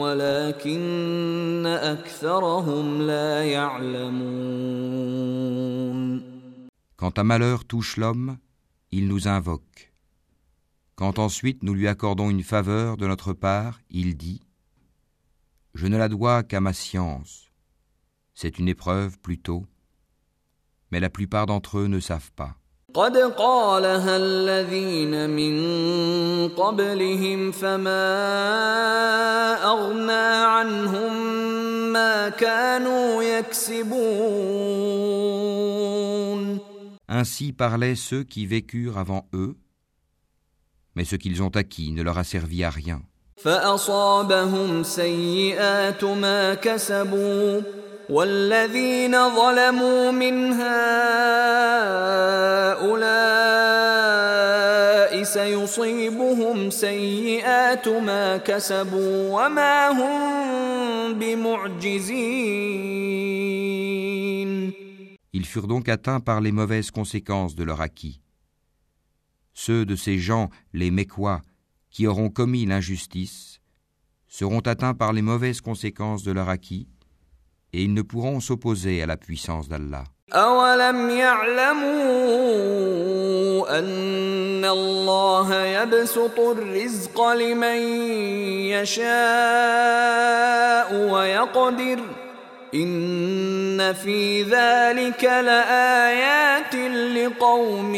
ولكن 0.00 1.66
أكثرهم 1.66 3.02
لا 3.02 3.44
يعلمون 3.44 4.96
Quand 6.98 7.18
un 7.18 7.24
malheur 7.24 7.66
touche 7.66 7.98
l'homme, 7.98 8.38
il 8.90 9.06
nous 9.06 9.28
invoque. 9.28 9.92
Quand 10.96 11.18
ensuite 11.18 11.62
nous 11.62 11.74
lui 11.74 11.88
accordons 11.88 12.30
une 12.30 12.42
faveur 12.42 12.96
de 12.96 13.06
notre 13.06 13.34
part, 13.34 13.80
il 13.90 14.16
dit 14.16 14.40
Je 15.74 15.86
ne 15.88 15.98
la 15.98 16.08
dois 16.08 16.42
qu'à 16.42 16.60
ma 16.60 16.72
science. 16.72 17.52
C'est 18.32 18.58
une 18.58 18.66
épreuve 18.66 19.18
plutôt, 19.18 19.66
mais 20.90 20.98
la 20.98 21.10
plupart 21.10 21.44
d'entre 21.44 21.80
eux 21.80 21.86
ne 21.86 22.00
savent 22.00 22.32
pas. 22.32 22.56
Ainsi 37.08 37.52
parlaient 37.52 37.94
ceux 37.96 38.24
qui 38.24 38.46
vécurent 38.46 38.96
avant 38.96 39.28
eux, 39.34 39.56
mais 40.96 41.04
ce 41.04 41.14
qu'ils 41.14 41.42
ont 41.42 41.50
acquis 41.50 41.92
ne 41.92 42.02
leur 42.02 42.18
a 42.18 42.24
servi 42.24 42.64
à 42.64 42.70
rien. 42.70 43.02
Ils 65.32 65.44
furent 65.44 65.66
donc 65.66 65.88
atteints 65.88 66.20
par 66.20 66.40
les 66.40 66.52
mauvaises 66.52 66.90
conséquences 66.90 67.54
de 67.54 67.64
leur 67.64 67.82
acquis. 67.82 68.20
Ceux 69.55 69.85
de 69.85 69.95
ces 69.95 70.17
gens, 70.17 70.49
les 70.73 70.91
Mécois, 70.91 71.41
qui 71.89 72.07
auront 72.07 72.29
commis 72.29 72.65
l'injustice, 72.65 73.59
seront 74.27 74.61
atteints 74.61 74.93
par 74.93 75.11
les 75.13 75.21
mauvaises 75.21 75.61
conséquences 75.61 76.23
de 76.23 76.31
leur 76.31 76.49
acquis, 76.49 76.87
et 77.73 77.83
ils 77.83 77.93
ne 77.93 78.01
pourront 78.01 78.39
s'opposer 78.39 79.01
à 79.01 79.05
la 79.05 79.17
puissance 79.17 79.67
d'Allah. 79.67 80.05
أولم 80.33 81.09
يعلموا 81.09 81.81
أن 83.79 84.65
الله 84.65 85.65
يبسط 85.65 86.39
الرزق 86.39 87.27
لمن 87.33 87.77
يشاء 88.71 89.01
ويقدر 91.11 91.99
إن 92.75 93.93
في 93.93 94.43
ذلك 94.43 95.23
لآيات 95.23 96.75
لقوم 97.15 97.95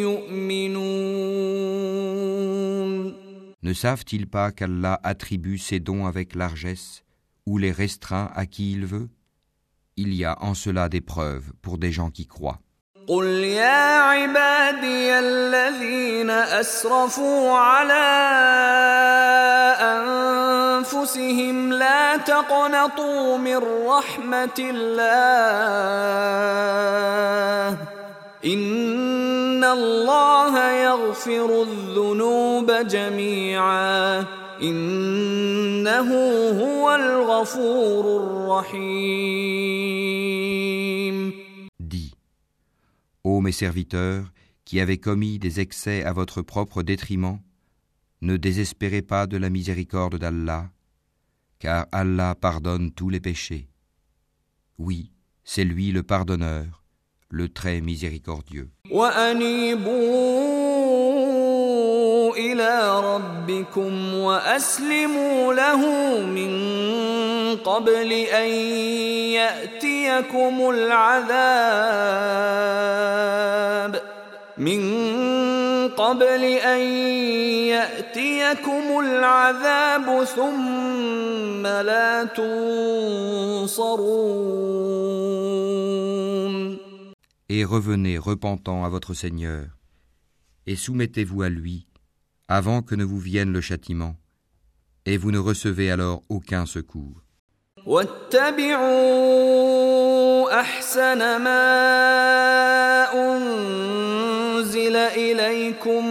يؤمنون 0.00 1.22
Ne 3.64 3.74
savent-ils 3.74 4.26
pas 4.26 4.50
qu'Allah 4.50 4.98
attribue 5.04 5.56
ses 5.56 5.78
dons 5.78 6.06
avec 6.06 6.34
largesse 6.34 7.04
ou 7.46 7.58
les 7.58 7.70
restreint 7.70 8.30
à 8.34 8.44
qui 8.46 8.72
il 8.72 8.86
veut 8.86 9.08
Il 9.96 10.12
y 10.14 10.24
a 10.24 10.36
en 10.42 10.54
cela 10.54 10.88
des 10.88 11.00
preuves 11.00 11.52
pour 11.62 11.78
des 11.78 11.92
gens 11.92 12.10
qui 12.10 12.26
croient. 12.26 12.60
قل 13.06 13.26
يا 13.26 14.00
عبادي 14.00 15.18
الذين 15.18 16.30
أسرفوا 16.30 17.58
على 17.58 18.04
أنفسهم 21.16 21.72
لا 21.72 22.16
تقنطوا 22.16 23.38
من 23.38 23.56
رحمة 23.86 24.58
الله 24.58 25.88
إن 28.44 29.64
الله 29.64 30.72
يغفر 30.72 31.62
الذنوب 31.62 32.70
جميعا 32.70 34.26
إنه 34.62 36.14
هو 36.60 36.94
الغفور 36.94 38.04
الرحيم 38.22 39.32
Dis, 41.80 42.14
ô 43.24 43.40
mes 43.40 43.52
serviteurs, 43.52 44.24
qui 44.64 44.80
avez 44.80 44.98
commis 44.98 45.38
des 45.38 45.60
excès 45.60 46.04
à 46.04 46.12
votre 46.12 46.42
propre 46.42 46.82
détriment, 46.82 47.38
ne 48.20 48.36
désespérez 48.36 49.02
pas 49.02 49.26
de 49.26 49.36
la 49.36 49.50
miséricorde 49.50 50.16
d'Allah, 50.16 50.70
car 51.58 51.86
Allah 51.92 52.34
pardonne 52.34 52.90
tous 52.92 53.08
les 53.10 53.20
péchés. 53.20 53.68
Oui, 54.78 55.10
c'est 55.44 55.64
lui 55.64 55.92
le 55.92 56.02
pardonneur, 56.02 56.82
le 57.28 57.48
très 57.48 57.80
miséricordieux. 57.80 58.70
وأنيبوا 58.90 60.62
إلى 62.36 63.00
ربكم 63.00 64.14
وأسلموا 64.14 65.54
له 65.54 65.80
من 66.26 66.52
قبل 67.56 68.12
أن 68.12 68.48
يأتيكم 69.38 70.70
العذاب 70.70 72.42
من 74.58 74.80
قبل 75.96 76.44
أن 76.44 76.80
يأتيكم 77.74 79.00
العذاب 79.00 80.24
ثم 80.24 81.66
لا 81.66 82.24
تنصرون 82.24 84.02
Et 87.48 87.64
revenez 87.64 88.16
repentant 88.16 88.84
à 88.84 88.88
votre 88.88 89.12
Seigneur, 89.12 89.66
et 90.66 90.74
soumettez-vous 90.74 91.42
à 91.42 91.50
lui, 91.50 91.86
avant 92.48 92.80
que 92.80 92.94
ne 92.94 93.04
vous 93.04 93.18
vienne 93.18 93.52
le 93.52 93.60
châtiment, 93.60 94.16
et 95.04 95.18
vous 95.18 95.30
ne 95.30 95.38
recevez 95.38 95.90
alors 95.90 96.22
aucun 96.30 96.64
secours. 96.66 97.22
واتبعوا 97.86 99.00
احسن 100.60 101.42
ما 101.42 101.62
أنزل 104.57 104.95
إليكم 104.95 106.07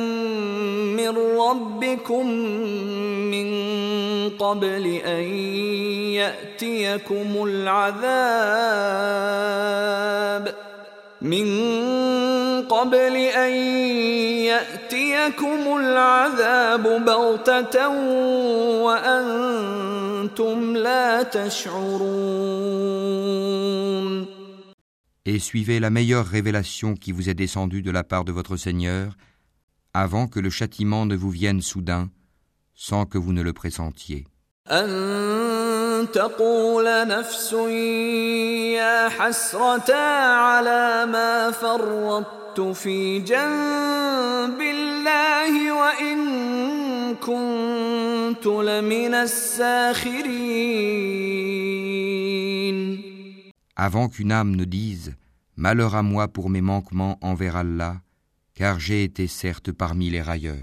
من 0.97 1.19
ربكم 1.39 2.27
من 3.31 3.49
قبل 4.39 4.87
أن 5.07 5.25
يأتيكم 6.15 7.45
العذاب 7.45 8.05
من 11.23 11.49
قبل 12.69 13.17
أن 13.17 13.53
يأتيكم 14.47 15.77
العذاب 15.77 17.05
بغتة 17.05 17.89
وأنتم 18.83 20.77
لا 20.77 21.23
تشعرون 21.23 22.77
Et 25.29 25.41
suivez 25.41 25.81
la 25.81 25.91
meilleure 25.91 26.25
révélation 26.25 26.95
qui 26.95 27.11
vous 27.11 27.29
est 27.29 27.35
descendue 27.35 27.83
de 27.83 27.91
la 27.91 28.05
part 28.05 28.25
de 28.25 28.31
votre 28.31 28.57
Seigneur, 28.57 29.17
avant 29.93 30.29
que 30.29 30.39
le 30.39 30.51
châtiment 30.51 31.05
ne 31.05 31.17
vous 31.17 31.31
vienne 31.31 31.61
soudain, 31.63 32.11
sans 32.75 33.07
que 33.07 33.19
vous 33.19 33.33
ne 33.33 33.43
le 33.43 33.53
pressentiez 33.53 34.25
avant 53.77 54.09
qu'une 54.09 54.33
âme 54.33 54.57
ne 54.57 54.65
dise 54.65 55.15
Malheur 55.57 55.95
à 55.95 56.03
moi 56.03 56.29
pour 56.29 56.51
mes 56.51 56.61
manquements 56.61 57.19
envers 57.23 57.57
Allah, 57.57 58.03
car 58.55 58.79
j'ai 58.79 59.05
été 59.05 59.27
certes 59.27 59.73
parmi 59.73 60.11
les 60.11 60.21
railleurs. 60.21 60.57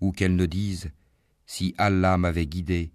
Ou 0.00 0.12
qu'elle 0.12 0.36
ne 0.36 0.46
dise 0.46 0.90
Si 1.46 1.74
Allah 1.76 2.16
m'avait 2.16 2.46
guidé, 2.46 2.92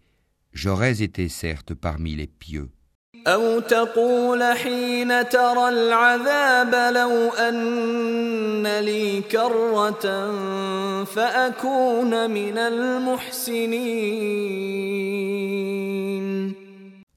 j'aurais 0.53 1.03
été 1.03 1.29
certes 1.29 1.73
parmi 1.75 2.15
les 2.15 2.27
pieux. 2.27 2.69
أو 3.26 3.60
تقول 3.60 4.42
حين 4.42 5.28
ترى 5.28 5.68
العذاب 5.68 6.94
لو 6.94 7.28
أن 7.30 8.80
لي 8.80 9.20
كرة 9.22 10.04
فأكون 11.04 12.30
من 12.30 12.58
المحسنين 15.20 16.54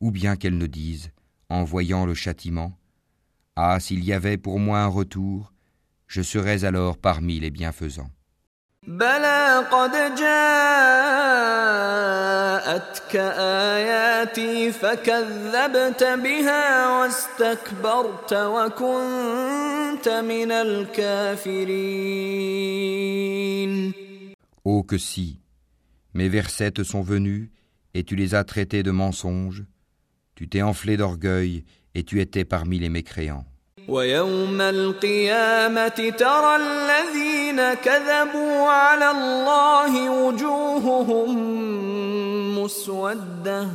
Ou 0.02 0.12
bien 0.12 0.36
qu'elle 0.36 0.58
ne 0.58 0.68
dise, 0.68 1.12
en 1.50 1.64
voyant 1.64 2.06
le 2.06 2.14
châtiment, 2.14 2.74
Ah, 3.56 3.80
s'il 3.80 4.04
y 4.04 4.12
avait 4.12 4.38
pour 4.38 4.60
moi 4.60 4.80
un 4.80 4.88
retour, 4.88 5.54
je 6.08 6.22
serais 6.22 6.66
alors 6.66 6.98
parmi 6.98 7.40
les 7.40 7.52
bienfaisants. 7.52 8.10
بلى 8.88 9.66
قد 9.72 9.92
جاءتك 10.16 10.36
آياتي 13.16 14.72
فكذبت 14.72 16.04
بها 16.04 16.88
واستكبرت 17.00 18.34
وكنت 18.34 20.10
من 20.10 20.52
الكافرين 20.52 21.14
Oh 24.66 24.82
que 24.84 24.98
si 24.98 25.42
Mes 26.14 26.30
versets 26.30 26.72
te 26.72 26.84
sont 26.84 27.02
venus, 27.02 27.50
et 27.94 28.04
tu 28.04 28.16
les 28.16 28.34
as 28.36 28.46
traités 28.46 28.84
de 28.84 28.92
mensonges, 28.92 29.64
tu 30.36 30.48
t'es 30.48 30.62
enflé 30.62 30.96
d'orgueil, 30.96 31.66
et 31.96 32.04
tu 32.04 32.22
étais 32.22 32.46
parmi 32.46 32.80
les 32.80 32.90
mécréants. 32.90 33.46
ويوم 33.88 34.62
القيامة 34.62 36.14
ترى 36.18 36.56
الذين 36.56 37.74
كذبوا 37.74 38.70
على 38.70 39.12
الله 39.12 40.10
وجوههم 40.10 41.38
مسودة 42.60 43.68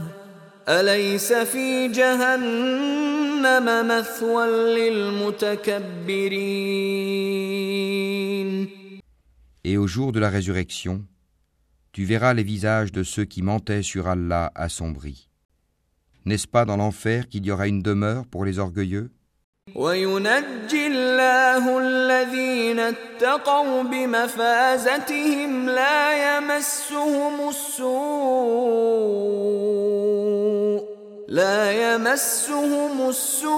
أليس 0.68 1.32
في 1.32 1.88
جهنم 1.88 3.88
مثوى 3.88 4.46
للمتكبرين 4.76 5.88
Et 9.64 9.76
au 9.76 9.86
jour 9.86 10.12
de 10.12 10.20
la 10.20 10.30
résurrection, 10.30 11.04
tu 11.92 12.04
verras 12.04 12.32
les 12.32 12.44
visages 12.44 12.92
de 12.92 13.02
ceux 13.02 13.26
qui 13.26 13.42
mentaient 13.42 13.82
sur 13.82 14.08
Allah 14.08 14.50
assombris. 14.54 15.28
N'est-ce 16.24 16.46
pas 16.46 16.64
dans 16.64 16.78
l'enfer 16.78 17.28
qu'il 17.28 17.44
y 17.44 17.50
aura 17.50 17.68
une 17.68 17.82
demeure 17.82 18.24
pour 18.26 18.46
les 18.46 18.58
orgueilleux 18.58 19.10
وينجي 19.74 20.86
الله 20.86 21.78
الذين 21.78 22.80
اتقوا 22.80 23.82
بمفازتهم 23.82 25.68
لا 25.68 26.38
يمسهم 26.38 27.48
السوء 27.48 28.88
لا 31.28 31.94
يمسهم 31.94 33.08
السوء 33.08 33.48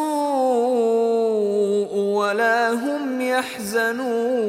ولا 1.95 2.71
هم 2.73 3.21
يحزنون 3.21 4.41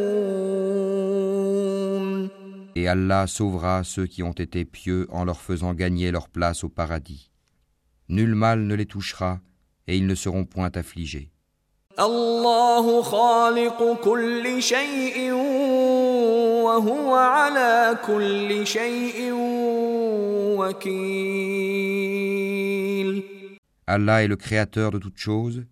Et 2.74 2.88
Allah 2.88 3.28
sauvera 3.28 3.84
ceux 3.84 4.07
qui 4.07 4.24
ont 4.24 4.32
été 4.32 4.65
pieux 4.65 5.05
en 5.11 5.26
leur 5.26 5.41
faisant 5.41 5.74
gagner 5.74 6.09
leur 6.09 6.30
place 6.30 6.63
au 6.63 6.69
paradis. 6.69 7.30
Nul 8.09 8.34
mal 8.34 8.61
ne 8.61 8.74
les 8.74 8.86
touchera 8.86 9.39
et 9.88 9.97
ils 9.97 10.07
ne 10.07 10.15
seront 10.15 10.45
point 10.45 10.72
affligés. 10.74 11.32
الله 12.01 13.03
خالق 13.03 14.01
كل 14.05 14.62
شيء 14.62 15.32
وهو 16.62 17.14
على 17.14 17.99
كل 18.07 18.66
شيء 18.66 19.32
وكيل 20.59 21.97
Allah 23.88 24.24
est 24.24 24.28
le 24.28 24.36
créateur 24.36 24.90
de 24.90 24.99
toutes 24.99 25.16
choses 25.16 25.64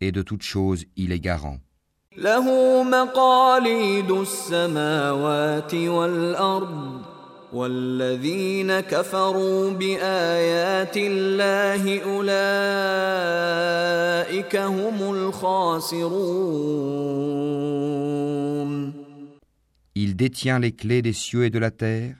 et 0.00 0.10
de 0.12 0.22
toutes 0.22 0.42
choses 0.42 0.84
il 0.96 1.12
est 1.12 1.20
garant. 1.20 1.58
له 2.16 2.82
مقاليد 2.82 4.10
السماوات 4.10 5.74
والأرض 5.74 7.11
والذين 7.53 8.79
كفروا 8.79 9.69
بآيات 9.71 10.97
الله 10.97 11.99
أولئك 12.03 12.55
هم 14.55 15.13
الخاسرون 15.13 16.47
Il 19.95 20.15
détient 20.15 20.59
les 20.59 20.73
clés 20.73 21.01
des 21.01 21.13
cieux 21.13 21.45
et 21.45 21.49
de 21.49 21.57
la 21.57 21.71
terre, 21.71 22.15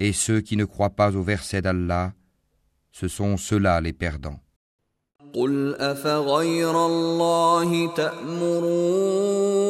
et 0.00 0.12
ceux 0.12 0.40
qui 0.40 0.56
ne 0.56 0.64
croient 0.64 0.96
pas 1.00 1.14
au 1.14 1.22
verset 1.22 1.62
d'Allah, 1.62 2.12
ce 2.90 3.06
sont 3.06 3.36
ceux-là 3.36 3.80
les 3.80 3.92
perdants. 3.92 4.40
قل 5.34 5.74
أفغير 5.74 6.86
الله 6.86 7.94
تأمروني 7.94 9.62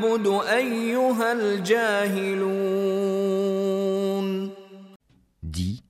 أعبد 0.00 0.26
أيها 0.48 1.32
الجاهلون. 1.32 2.90
Dis, 5.42 5.82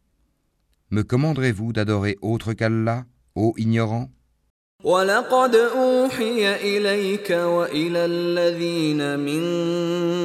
me 0.91 1.03
commanderez-vous 1.03 1.73
d'adorer 1.73 2.19
autre 2.21 2.53
qu'Allah, 2.55 3.05
ô 3.37 3.55
ignorant? 3.57 4.11
ولقد 4.85 5.55
أوحي 5.55 6.55
إليك 6.57 7.31
وإلى 7.31 8.05
الذين 8.05 9.19
من 9.19 9.43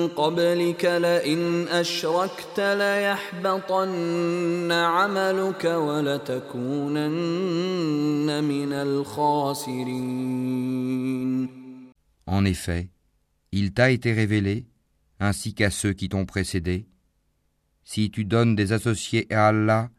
قبلك 0.08 0.86
لئن 0.86 1.68
أشركت 1.68 2.60
ليحبطن 2.60 3.92
عملك 4.72 5.66
ولتكونن 5.66 7.04
من 8.44 8.74
الخاسرين. 8.74 10.26
En 12.28 12.46
effet, 12.46 12.95
il 13.58 13.72
t'a 13.72 13.90
été 13.90 14.12
révélé, 14.12 14.66
ainsi 15.22 15.54
qu'à 15.54 15.70
ceux 15.70 15.94
qui 15.94 16.10
t'ont 16.10 16.26
précédé. 16.26 16.88
Si 17.86 18.12
tu 18.12 18.26
donnes 18.26 18.54
des 18.54 18.74
associés 18.74 19.34
à 19.34 19.48
Allah, 19.48 19.90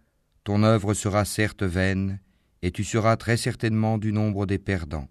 ton 0.45 0.63
œuvre 0.63 0.93
sera 0.93 1.25
certes 1.25 1.63
vaine, 1.63 2.21
et 2.61 2.71
tu 2.71 2.85
seras 2.85 3.17
très 3.17 3.39
certainement 3.39 3.97
du 3.97 4.13
nombre 4.13 4.45
des 4.45 4.59
perdants. 4.59 5.09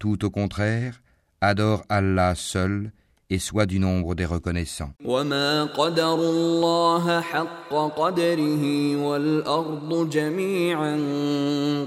Tout 0.00 0.24
au 0.24 0.30
contraire, 0.30 1.00
adore 1.40 1.84
Allah 1.88 2.34
seul, 2.34 2.90
et 3.30 3.38
sois 3.38 3.66
du 3.66 3.78
nombre 3.78 4.14
des 4.14 4.26
reconnaissants. 4.26 4.90
وما 5.04 5.64
قدر 5.64 6.14
الله 6.14 7.20
حق 7.20 7.72
قدره 7.96 8.96
والأرض 8.96 10.10
جميعا 10.10 10.96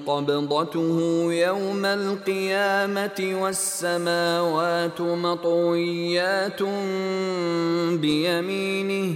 قبضته 0.07 0.97
يوم 1.33 1.85
القيامة 1.85 3.35
والسماوات 3.41 5.01
مطويات 5.01 6.61
بيمينه 8.01 9.15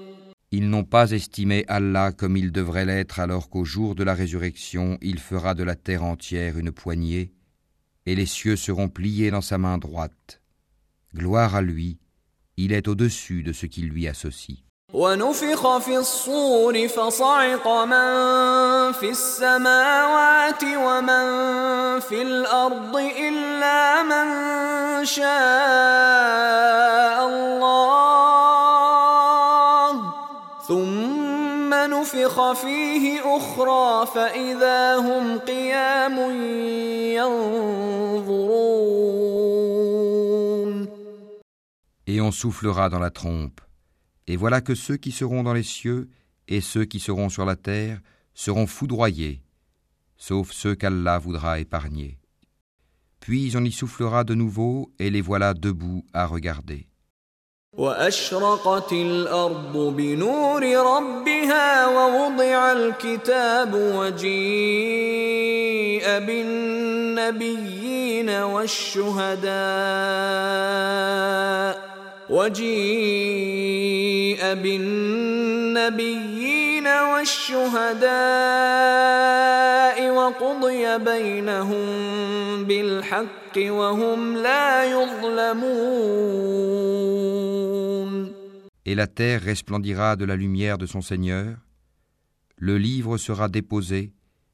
Ils 0.50 0.68
n'ont 0.68 0.84
pas 0.84 1.12
estimé 1.12 1.64
Allah 1.68 2.12
comme 2.12 2.36
il 2.36 2.52
devrait 2.52 2.84
l'être 2.84 3.20
alors 3.20 3.48
qu'au 3.48 3.64
jour 3.64 3.94
de 3.94 4.04
la 4.04 4.14
résurrection 4.14 4.98
il 5.00 5.18
fera 5.18 5.54
de 5.54 5.64
la 5.64 5.76
terre 5.76 6.04
entière 6.04 6.58
une 6.58 6.72
poignée, 6.72 7.32
et 8.04 8.14
les 8.14 8.26
cieux 8.26 8.56
seront 8.56 8.88
pliés 8.88 9.30
dans 9.30 9.40
sa 9.40 9.58
main 9.58 9.78
droite. 9.78 10.42
Gloire 11.14 11.54
à 11.54 11.62
lui, 11.62 11.98
il 12.56 12.72
est 12.72 12.88
au-dessus 12.88 13.42
de 13.42 13.52
ce 13.52 13.66
qui 13.66 13.82
lui 13.82 14.06
associe. 14.08 14.58
ونفخ 14.92 15.78
في 15.78 15.96
الصور 15.98 16.88
فصعق 16.88 17.68
من 17.68 18.92
في 18.92 19.10
السماوات 19.10 20.64
ومن 20.64 21.24
في 22.00 22.22
الأرض 22.22 22.96
إلا 22.96 24.02
من 24.02 24.26
شاء 25.04 25.28
الله 27.28 28.55
ثم 30.68 31.74
نفخ 31.74 32.52
فيه 32.52 33.36
أخرى 33.36 34.06
فإذا 34.06 34.96
هم 34.96 35.38
قيام 35.38 36.18
ينظرون 37.16 38.82
Et 42.06 42.20
on 42.20 42.30
soufflera 42.30 42.88
dans 42.88 42.98
la 42.98 43.10
trompe. 43.10 43.60
Et 44.26 44.36
voilà 44.36 44.60
que 44.60 44.74
ceux 44.74 44.96
qui 44.96 45.12
seront 45.12 45.42
dans 45.42 45.54
les 45.54 45.62
cieux 45.62 46.10
et 46.48 46.60
ceux 46.60 46.84
qui 46.84 47.00
seront 47.00 47.28
sur 47.28 47.44
la 47.44 47.56
terre 47.56 48.00
seront 48.34 48.66
foudroyés, 48.66 49.42
sauf 50.16 50.52
ceux 50.52 50.74
qu'Allah 50.74 51.18
voudra 51.18 51.58
épargner. 51.58 52.18
Puis 53.20 53.52
on 53.56 53.64
y 53.64 53.72
soufflera 53.72 54.24
de 54.24 54.34
nouveau 54.34 54.92
et 54.98 55.10
les 55.10 55.20
voilà 55.20 55.54
debout 55.54 56.04
à 56.12 56.26
regarder. 56.26 56.88
وأشرقت 57.77 58.91
الأرض 58.91 59.93
بنور 59.97 60.63
ربها 60.63 61.87
ووضع 61.87 62.71
الكتاب 62.71 63.73
وجيء 63.73 64.27
بالنبيين 66.19 67.69
والشهداء 68.29 69.47
وجيء 72.29 73.73
بالنبيين 74.53 76.07
والشهداء 76.87 78.07
وقضي 80.09 80.97
بينهم 80.97 81.85
بالحق 82.63 83.57
وهم 83.57 84.37
لا 84.37 84.83
يظلمون 84.83 86.57
et 88.87 88.95
la 88.95 89.05
terre 89.05 89.41
resplendira 89.43 90.15
de 90.15 90.23
la 90.23 90.37
lumière 90.37 90.77
de 90.77 90.85
son 90.85 91.01
Seigneur. 91.01 91.57
Le 92.55 92.77
livre 92.77 93.17
sera 93.17 93.49
déposé, 93.49 94.13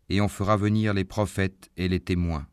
et 0.09 0.21
on 0.21 0.27
fera 0.27 0.57
venir 0.57 0.95
les 0.95 1.03
prophètes 1.03 1.69
et 1.77 1.87
les 1.87 1.99
témoins. 1.99 2.47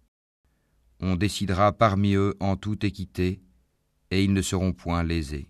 On 1.01 1.17
décidera 1.17 1.73
parmi 1.73 2.13
eux 2.13 2.35
en 2.39 2.57
toute 2.57 2.85
équité, 2.85 3.41
et 4.11 4.23
ils 4.23 4.35
ne 4.35 4.43
seront 4.43 4.75
point 4.75 5.03
lésés. 5.03 5.49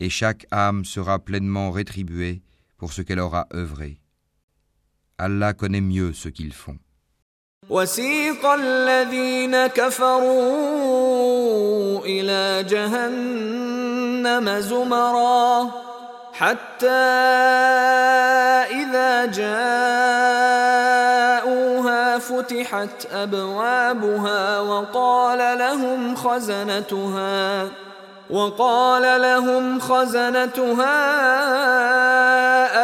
Et 0.00 0.10
chaque 0.10 0.46
âme 0.50 0.84
sera 0.84 1.20
pleinement 1.20 1.70
rétribuée 1.70 2.42
pour 2.78 2.92
ce 2.92 3.02
qu'elle 3.02 3.20
aura 3.20 3.46
œuvré. 3.54 4.00
Allah 5.18 5.54
connaît 5.54 5.80
mieux 5.80 6.12
ce 6.12 6.28
qu'ils 6.28 6.52
font. 6.52 6.78
وسيق 7.70 8.46
الذين 8.46 9.66
كفروا 9.66 10.30
إلى 12.04 12.64
جهنم 12.68 14.58
زمرا 14.60 15.70
حتى 16.32 16.86
إذا 18.70 19.26
جاءوها 19.26 19.78
فتحت 22.18 23.06
أبوابها 23.12 24.60
وقال 24.60 25.58
لهم 25.58 26.14
خزنتها 26.14 27.68
وقال 28.30 29.22
لهم 29.22 29.80
خزنتها 29.80 30.96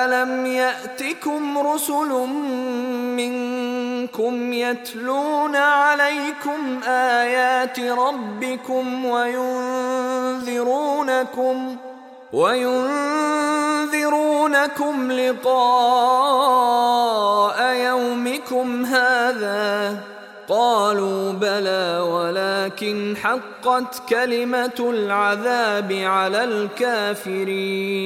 ألم 0.04 0.46
يأتكم 0.46 1.58
رسل 1.58 2.08
منكم 3.16 4.52
يتلون 4.52 5.56
عليكم 5.56 6.80
آيات 6.86 7.80
ربكم 7.80 9.04
وينذرونكم 9.04 10.56
وينذرونكم 12.32 13.52
لقاء 15.12 16.12
يومكم 17.74 18.84
هذا 18.84 20.11
قالوا 20.51 21.33
بلى 21.33 21.99
ولكن 21.99 23.15
حقت 23.17 24.09
كلمة 24.09 24.79
العذاب 24.79 25.91
على 25.91 26.43
الكافرين 26.43 27.97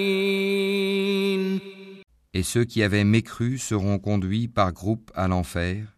Et 2.34 2.44
ceux 2.44 2.64
qui 2.64 2.82
avaient 2.82 3.04
mécru 3.04 3.58
seront 3.58 4.00
conduits 4.00 4.48
par 4.48 4.72
groupes 4.72 5.12
à 5.16 5.28
l'enfer. 5.28 5.98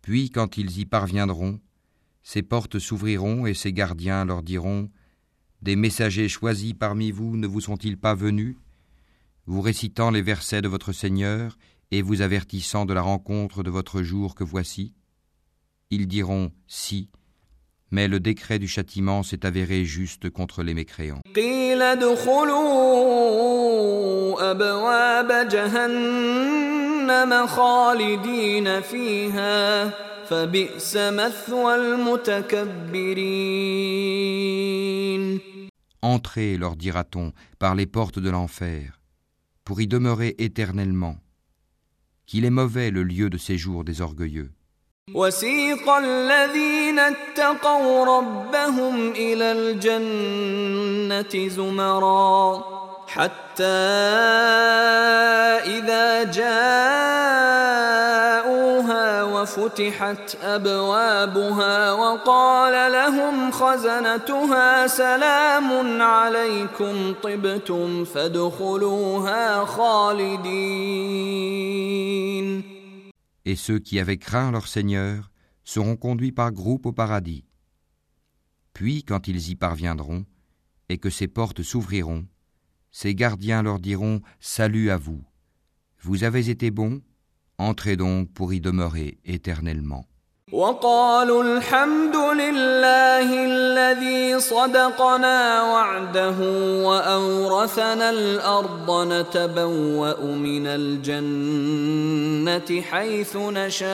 Puis, 0.00 0.30
quand 0.30 0.56
ils 0.56 0.78
y 0.78 0.86
parviendront, 0.86 1.60
ces 2.22 2.42
portes 2.42 2.78
s'ouvriront 2.78 3.46
et 3.46 3.52
ces 3.54 3.72
gardiens 3.72 4.24
leur 4.24 4.42
diront 4.42 4.88
Des 5.62 5.76
messagers 5.76 6.28
choisis 6.28 6.72
parmi 6.72 7.10
vous 7.10 7.36
ne 7.36 7.46
vous 7.46 7.60
sont-ils 7.60 7.98
pas 7.98 8.14
venus, 8.14 8.56
vous 9.44 9.60
récitant 9.60 10.10
les 10.10 10.22
versets 10.22 10.62
de 10.62 10.68
votre 10.68 10.92
Seigneur 10.92 11.58
et 11.90 12.02
vous 12.02 12.22
avertissant 12.22 12.86
de 12.86 12.94
la 12.94 13.02
rencontre 13.02 13.62
de 13.62 13.70
votre 13.70 14.02
jour 14.02 14.34
que 14.34 14.42
voici 14.42 14.94
ils 15.91 16.07
diront 16.07 16.51
Si, 16.67 17.09
mais 17.91 18.07
le 18.07 18.21
décret 18.21 18.59
du 18.59 18.67
châtiment 18.67 19.23
s'est 19.23 19.45
avéré 19.45 19.83
juste 19.83 20.29
contre 20.29 20.63
les 20.63 20.73
mécréants. 20.73 21.21
Entrez, 36.01 36.57
leur 36.57 36.75
dira-t-on, 36.77 37.33
par 37.59 37.75
les 37.75 37.85
portes 37.85 38.17
de 38.19 38.29
l'enfer, 38.29 39.01
pour 39.65 39.81
y 39.81 39.87
demeurer 39.87 40.35
éternellement. 40.37 41.17
Qu'il 42.25 42.45
est 42.45 42.49
mauvais 42.49 42.91
le 42.91 43.03
lieu 43.03 43.29
de 43.29 43.37
séjour 43.37 43.83
des 43.83 43.99
orgueilleux. 43.99 44.51
وسيق 45.15 45.89
الذين 45.89 46.99
اتقوا 46.99 48.05
ربهم 48.05 49.11
إلى 49.11 49.51
الجنة 49.51 51.49
زمرا 51.49 52.63
حتى 53.07 53.63
إذا 55.65 56.23
جاءوها 56.23 56.53
وفتحت 59.23 60.37
أبوابها 60.43 61.91
وقال 61.91 62.91
لهم 62.91 63.51
خزنتها 63.51 64.87
سلام 64.87 66.01
عليكم 66.01 67.13
طبتم 67.23 68.05
فادخلوها 68.05 69.65
خالدين. 69.65 71.11
Et 73.51 73.57
ceux 73.57 73.79
qui 73.79 73.99
avaient 73.99 74.17
craint 74.17 74.49
leur 74.49 74.65
Seigneur 74.65 75.29
seront 75.65 75.97
conduits 75.97 76.31
par 76.31 76.53
groupes 76.53 76.85
au 76.85 76.93
paradis. 76.93 77.43
Puis, 78.71 79.03
quand 79.03 79.27
ils 79.27 79.49
y 79.49 79.57
parviendront, 79.57 80.25
et 80.87 80.97
que 80.97 81.09
ces 81.09 81.27
portes 81.27 81.61
s'ouvriront, 81.61 82.25
ces 82.91 83.13
gardiens 83.13 83.61
leur 83.61 83.79
diront 83.79 84.21
Salut 84.39 84.89
à 84.89 84.95
vous. 84.95 85.21
Vous 85.99 86.23
avez 86.23 86.49
été 86.49 86.71
bons, 86.71 87.01
entrez 87.57 87.97
donc 87.97 88.31
pour 88.31 88.53
y 88.53 88.61
demeurer 88.61 89.19
éternellement. 89.25 90.07
وقالوا 90.51 91.43
الحمد 91.43 92.15
لله 92.15 93.45
الذي 93.45 94.39
صدقنا 94.39 95.63
وعده 95.63 96.37
وأورثنا 96.83 98.09
الأرض 98.09 99.07
نتبوأ 99.13 100.25
من 100.25 100.67
الجنة 100.67 102.01
حيث 102.81 103.37
نشاء 103.37 103.91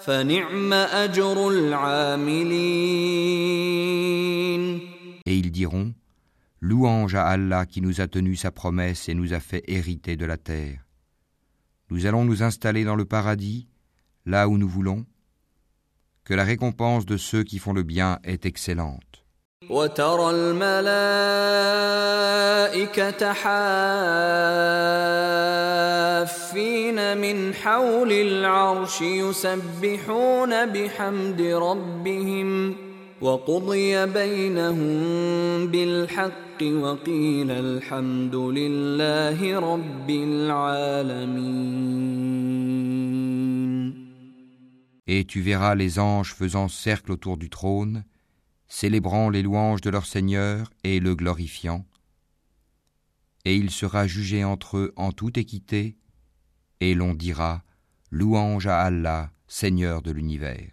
فنعم 0.00 0.72
أجر 0.72 1.48
العاملين 1.48 2.84
Et 5.26 5.34
ils 5.38 5.50
diront 5.50 5.92
Louange 6.60 7.14
à 7.14 7.26
Allah 7.26 7.66
qui 7.66 7.80
nous 7.82 8.00
a 8.00 8.06
tenu 8.06 8.36
sa 8.36 8.50
promesse 8.50 9.08
et 9.08 9.14
nous 9.14 9.32
a 9.34 9.40
fait 9.40 9.64
hériter 9.68 10.16
de 10.16 10.24
la 10.24 10.36
terre. 10.36 10.78
Nous 11.93 12.05
allons 12.05 12.25
nous 12.25 12.43
installer 12.43 12.83
dans 12.83 12.95
le 12.95 13.05
paradis, 13.05 13.67
là 14.25 14.47
où 14.47 14.57
nous 14.57 14.69
voulons, 14.69 15.05
que 16.23 16.33
la 16.33 16.43
récompense 16.43 17.05
de 17.05 17.17
ceux 17.17 17.43
qui 17.43 17.57
font 17.57 17.73
le 17.73 17.83
bien 17.83 18.19
est 18.23 18.45
excellente. 18.45 19.09
وترى 19.69 20.29
الملائكة 20.29 20.93
حافين 23.33 23.57
من 27.17 27.53
حول 27.53 28.11
العرش 28.11 29.01
يسبحون 29.01 30.65
بحمد 30.65 31.41
ربهم 31.41 32.75
وقضي 33.23 34.05
بينهم 34.05 35.67
بالحق 35.67 36.63
وقيل 36.63 37.51
الحمد 37.51 38.35
لله 38.35 39.59
رب 39.59 40.09
العالمين 40.09 41.79
Et 45.11 45.25
tu 45.25 45.41
verras 45.41 45.73
les 45.73 45.97
anges 45.97 46.35
faisant 46.35 46.67
cercle 46.67 47.11
autour 47.11 47.37
du 47.37 47.49
trône, 47.49 48.05
célébrant 48.67 49.31
les 49.31 49.41
louanges 49.41 49.81
de 49.81 49.89
leur 49.89 50.05
Seigneur 50.05 50.69
et 50.83 50.99
le 50.99 51.15
glorifiant. 51.15 51.83
Et 53.43 53.55
il 53.55 53.71
sera 53.71 54.05
jugé 54.05 54.43
entre 54.43 54.77
eux 54.77 54.93
en 54.97 55.11
toute 55.11 55.39
équité, 55.39 55.97
et 56.79 56.93
l'on 56.93 57.15
dira 57.15 57.63
Louange 58.11 58.67
à 58.67 58.81
Allah, 58.81 59.31
Seigneur 59.47 60.03
de 60.03 60.11
l'univers. 60.11 60.72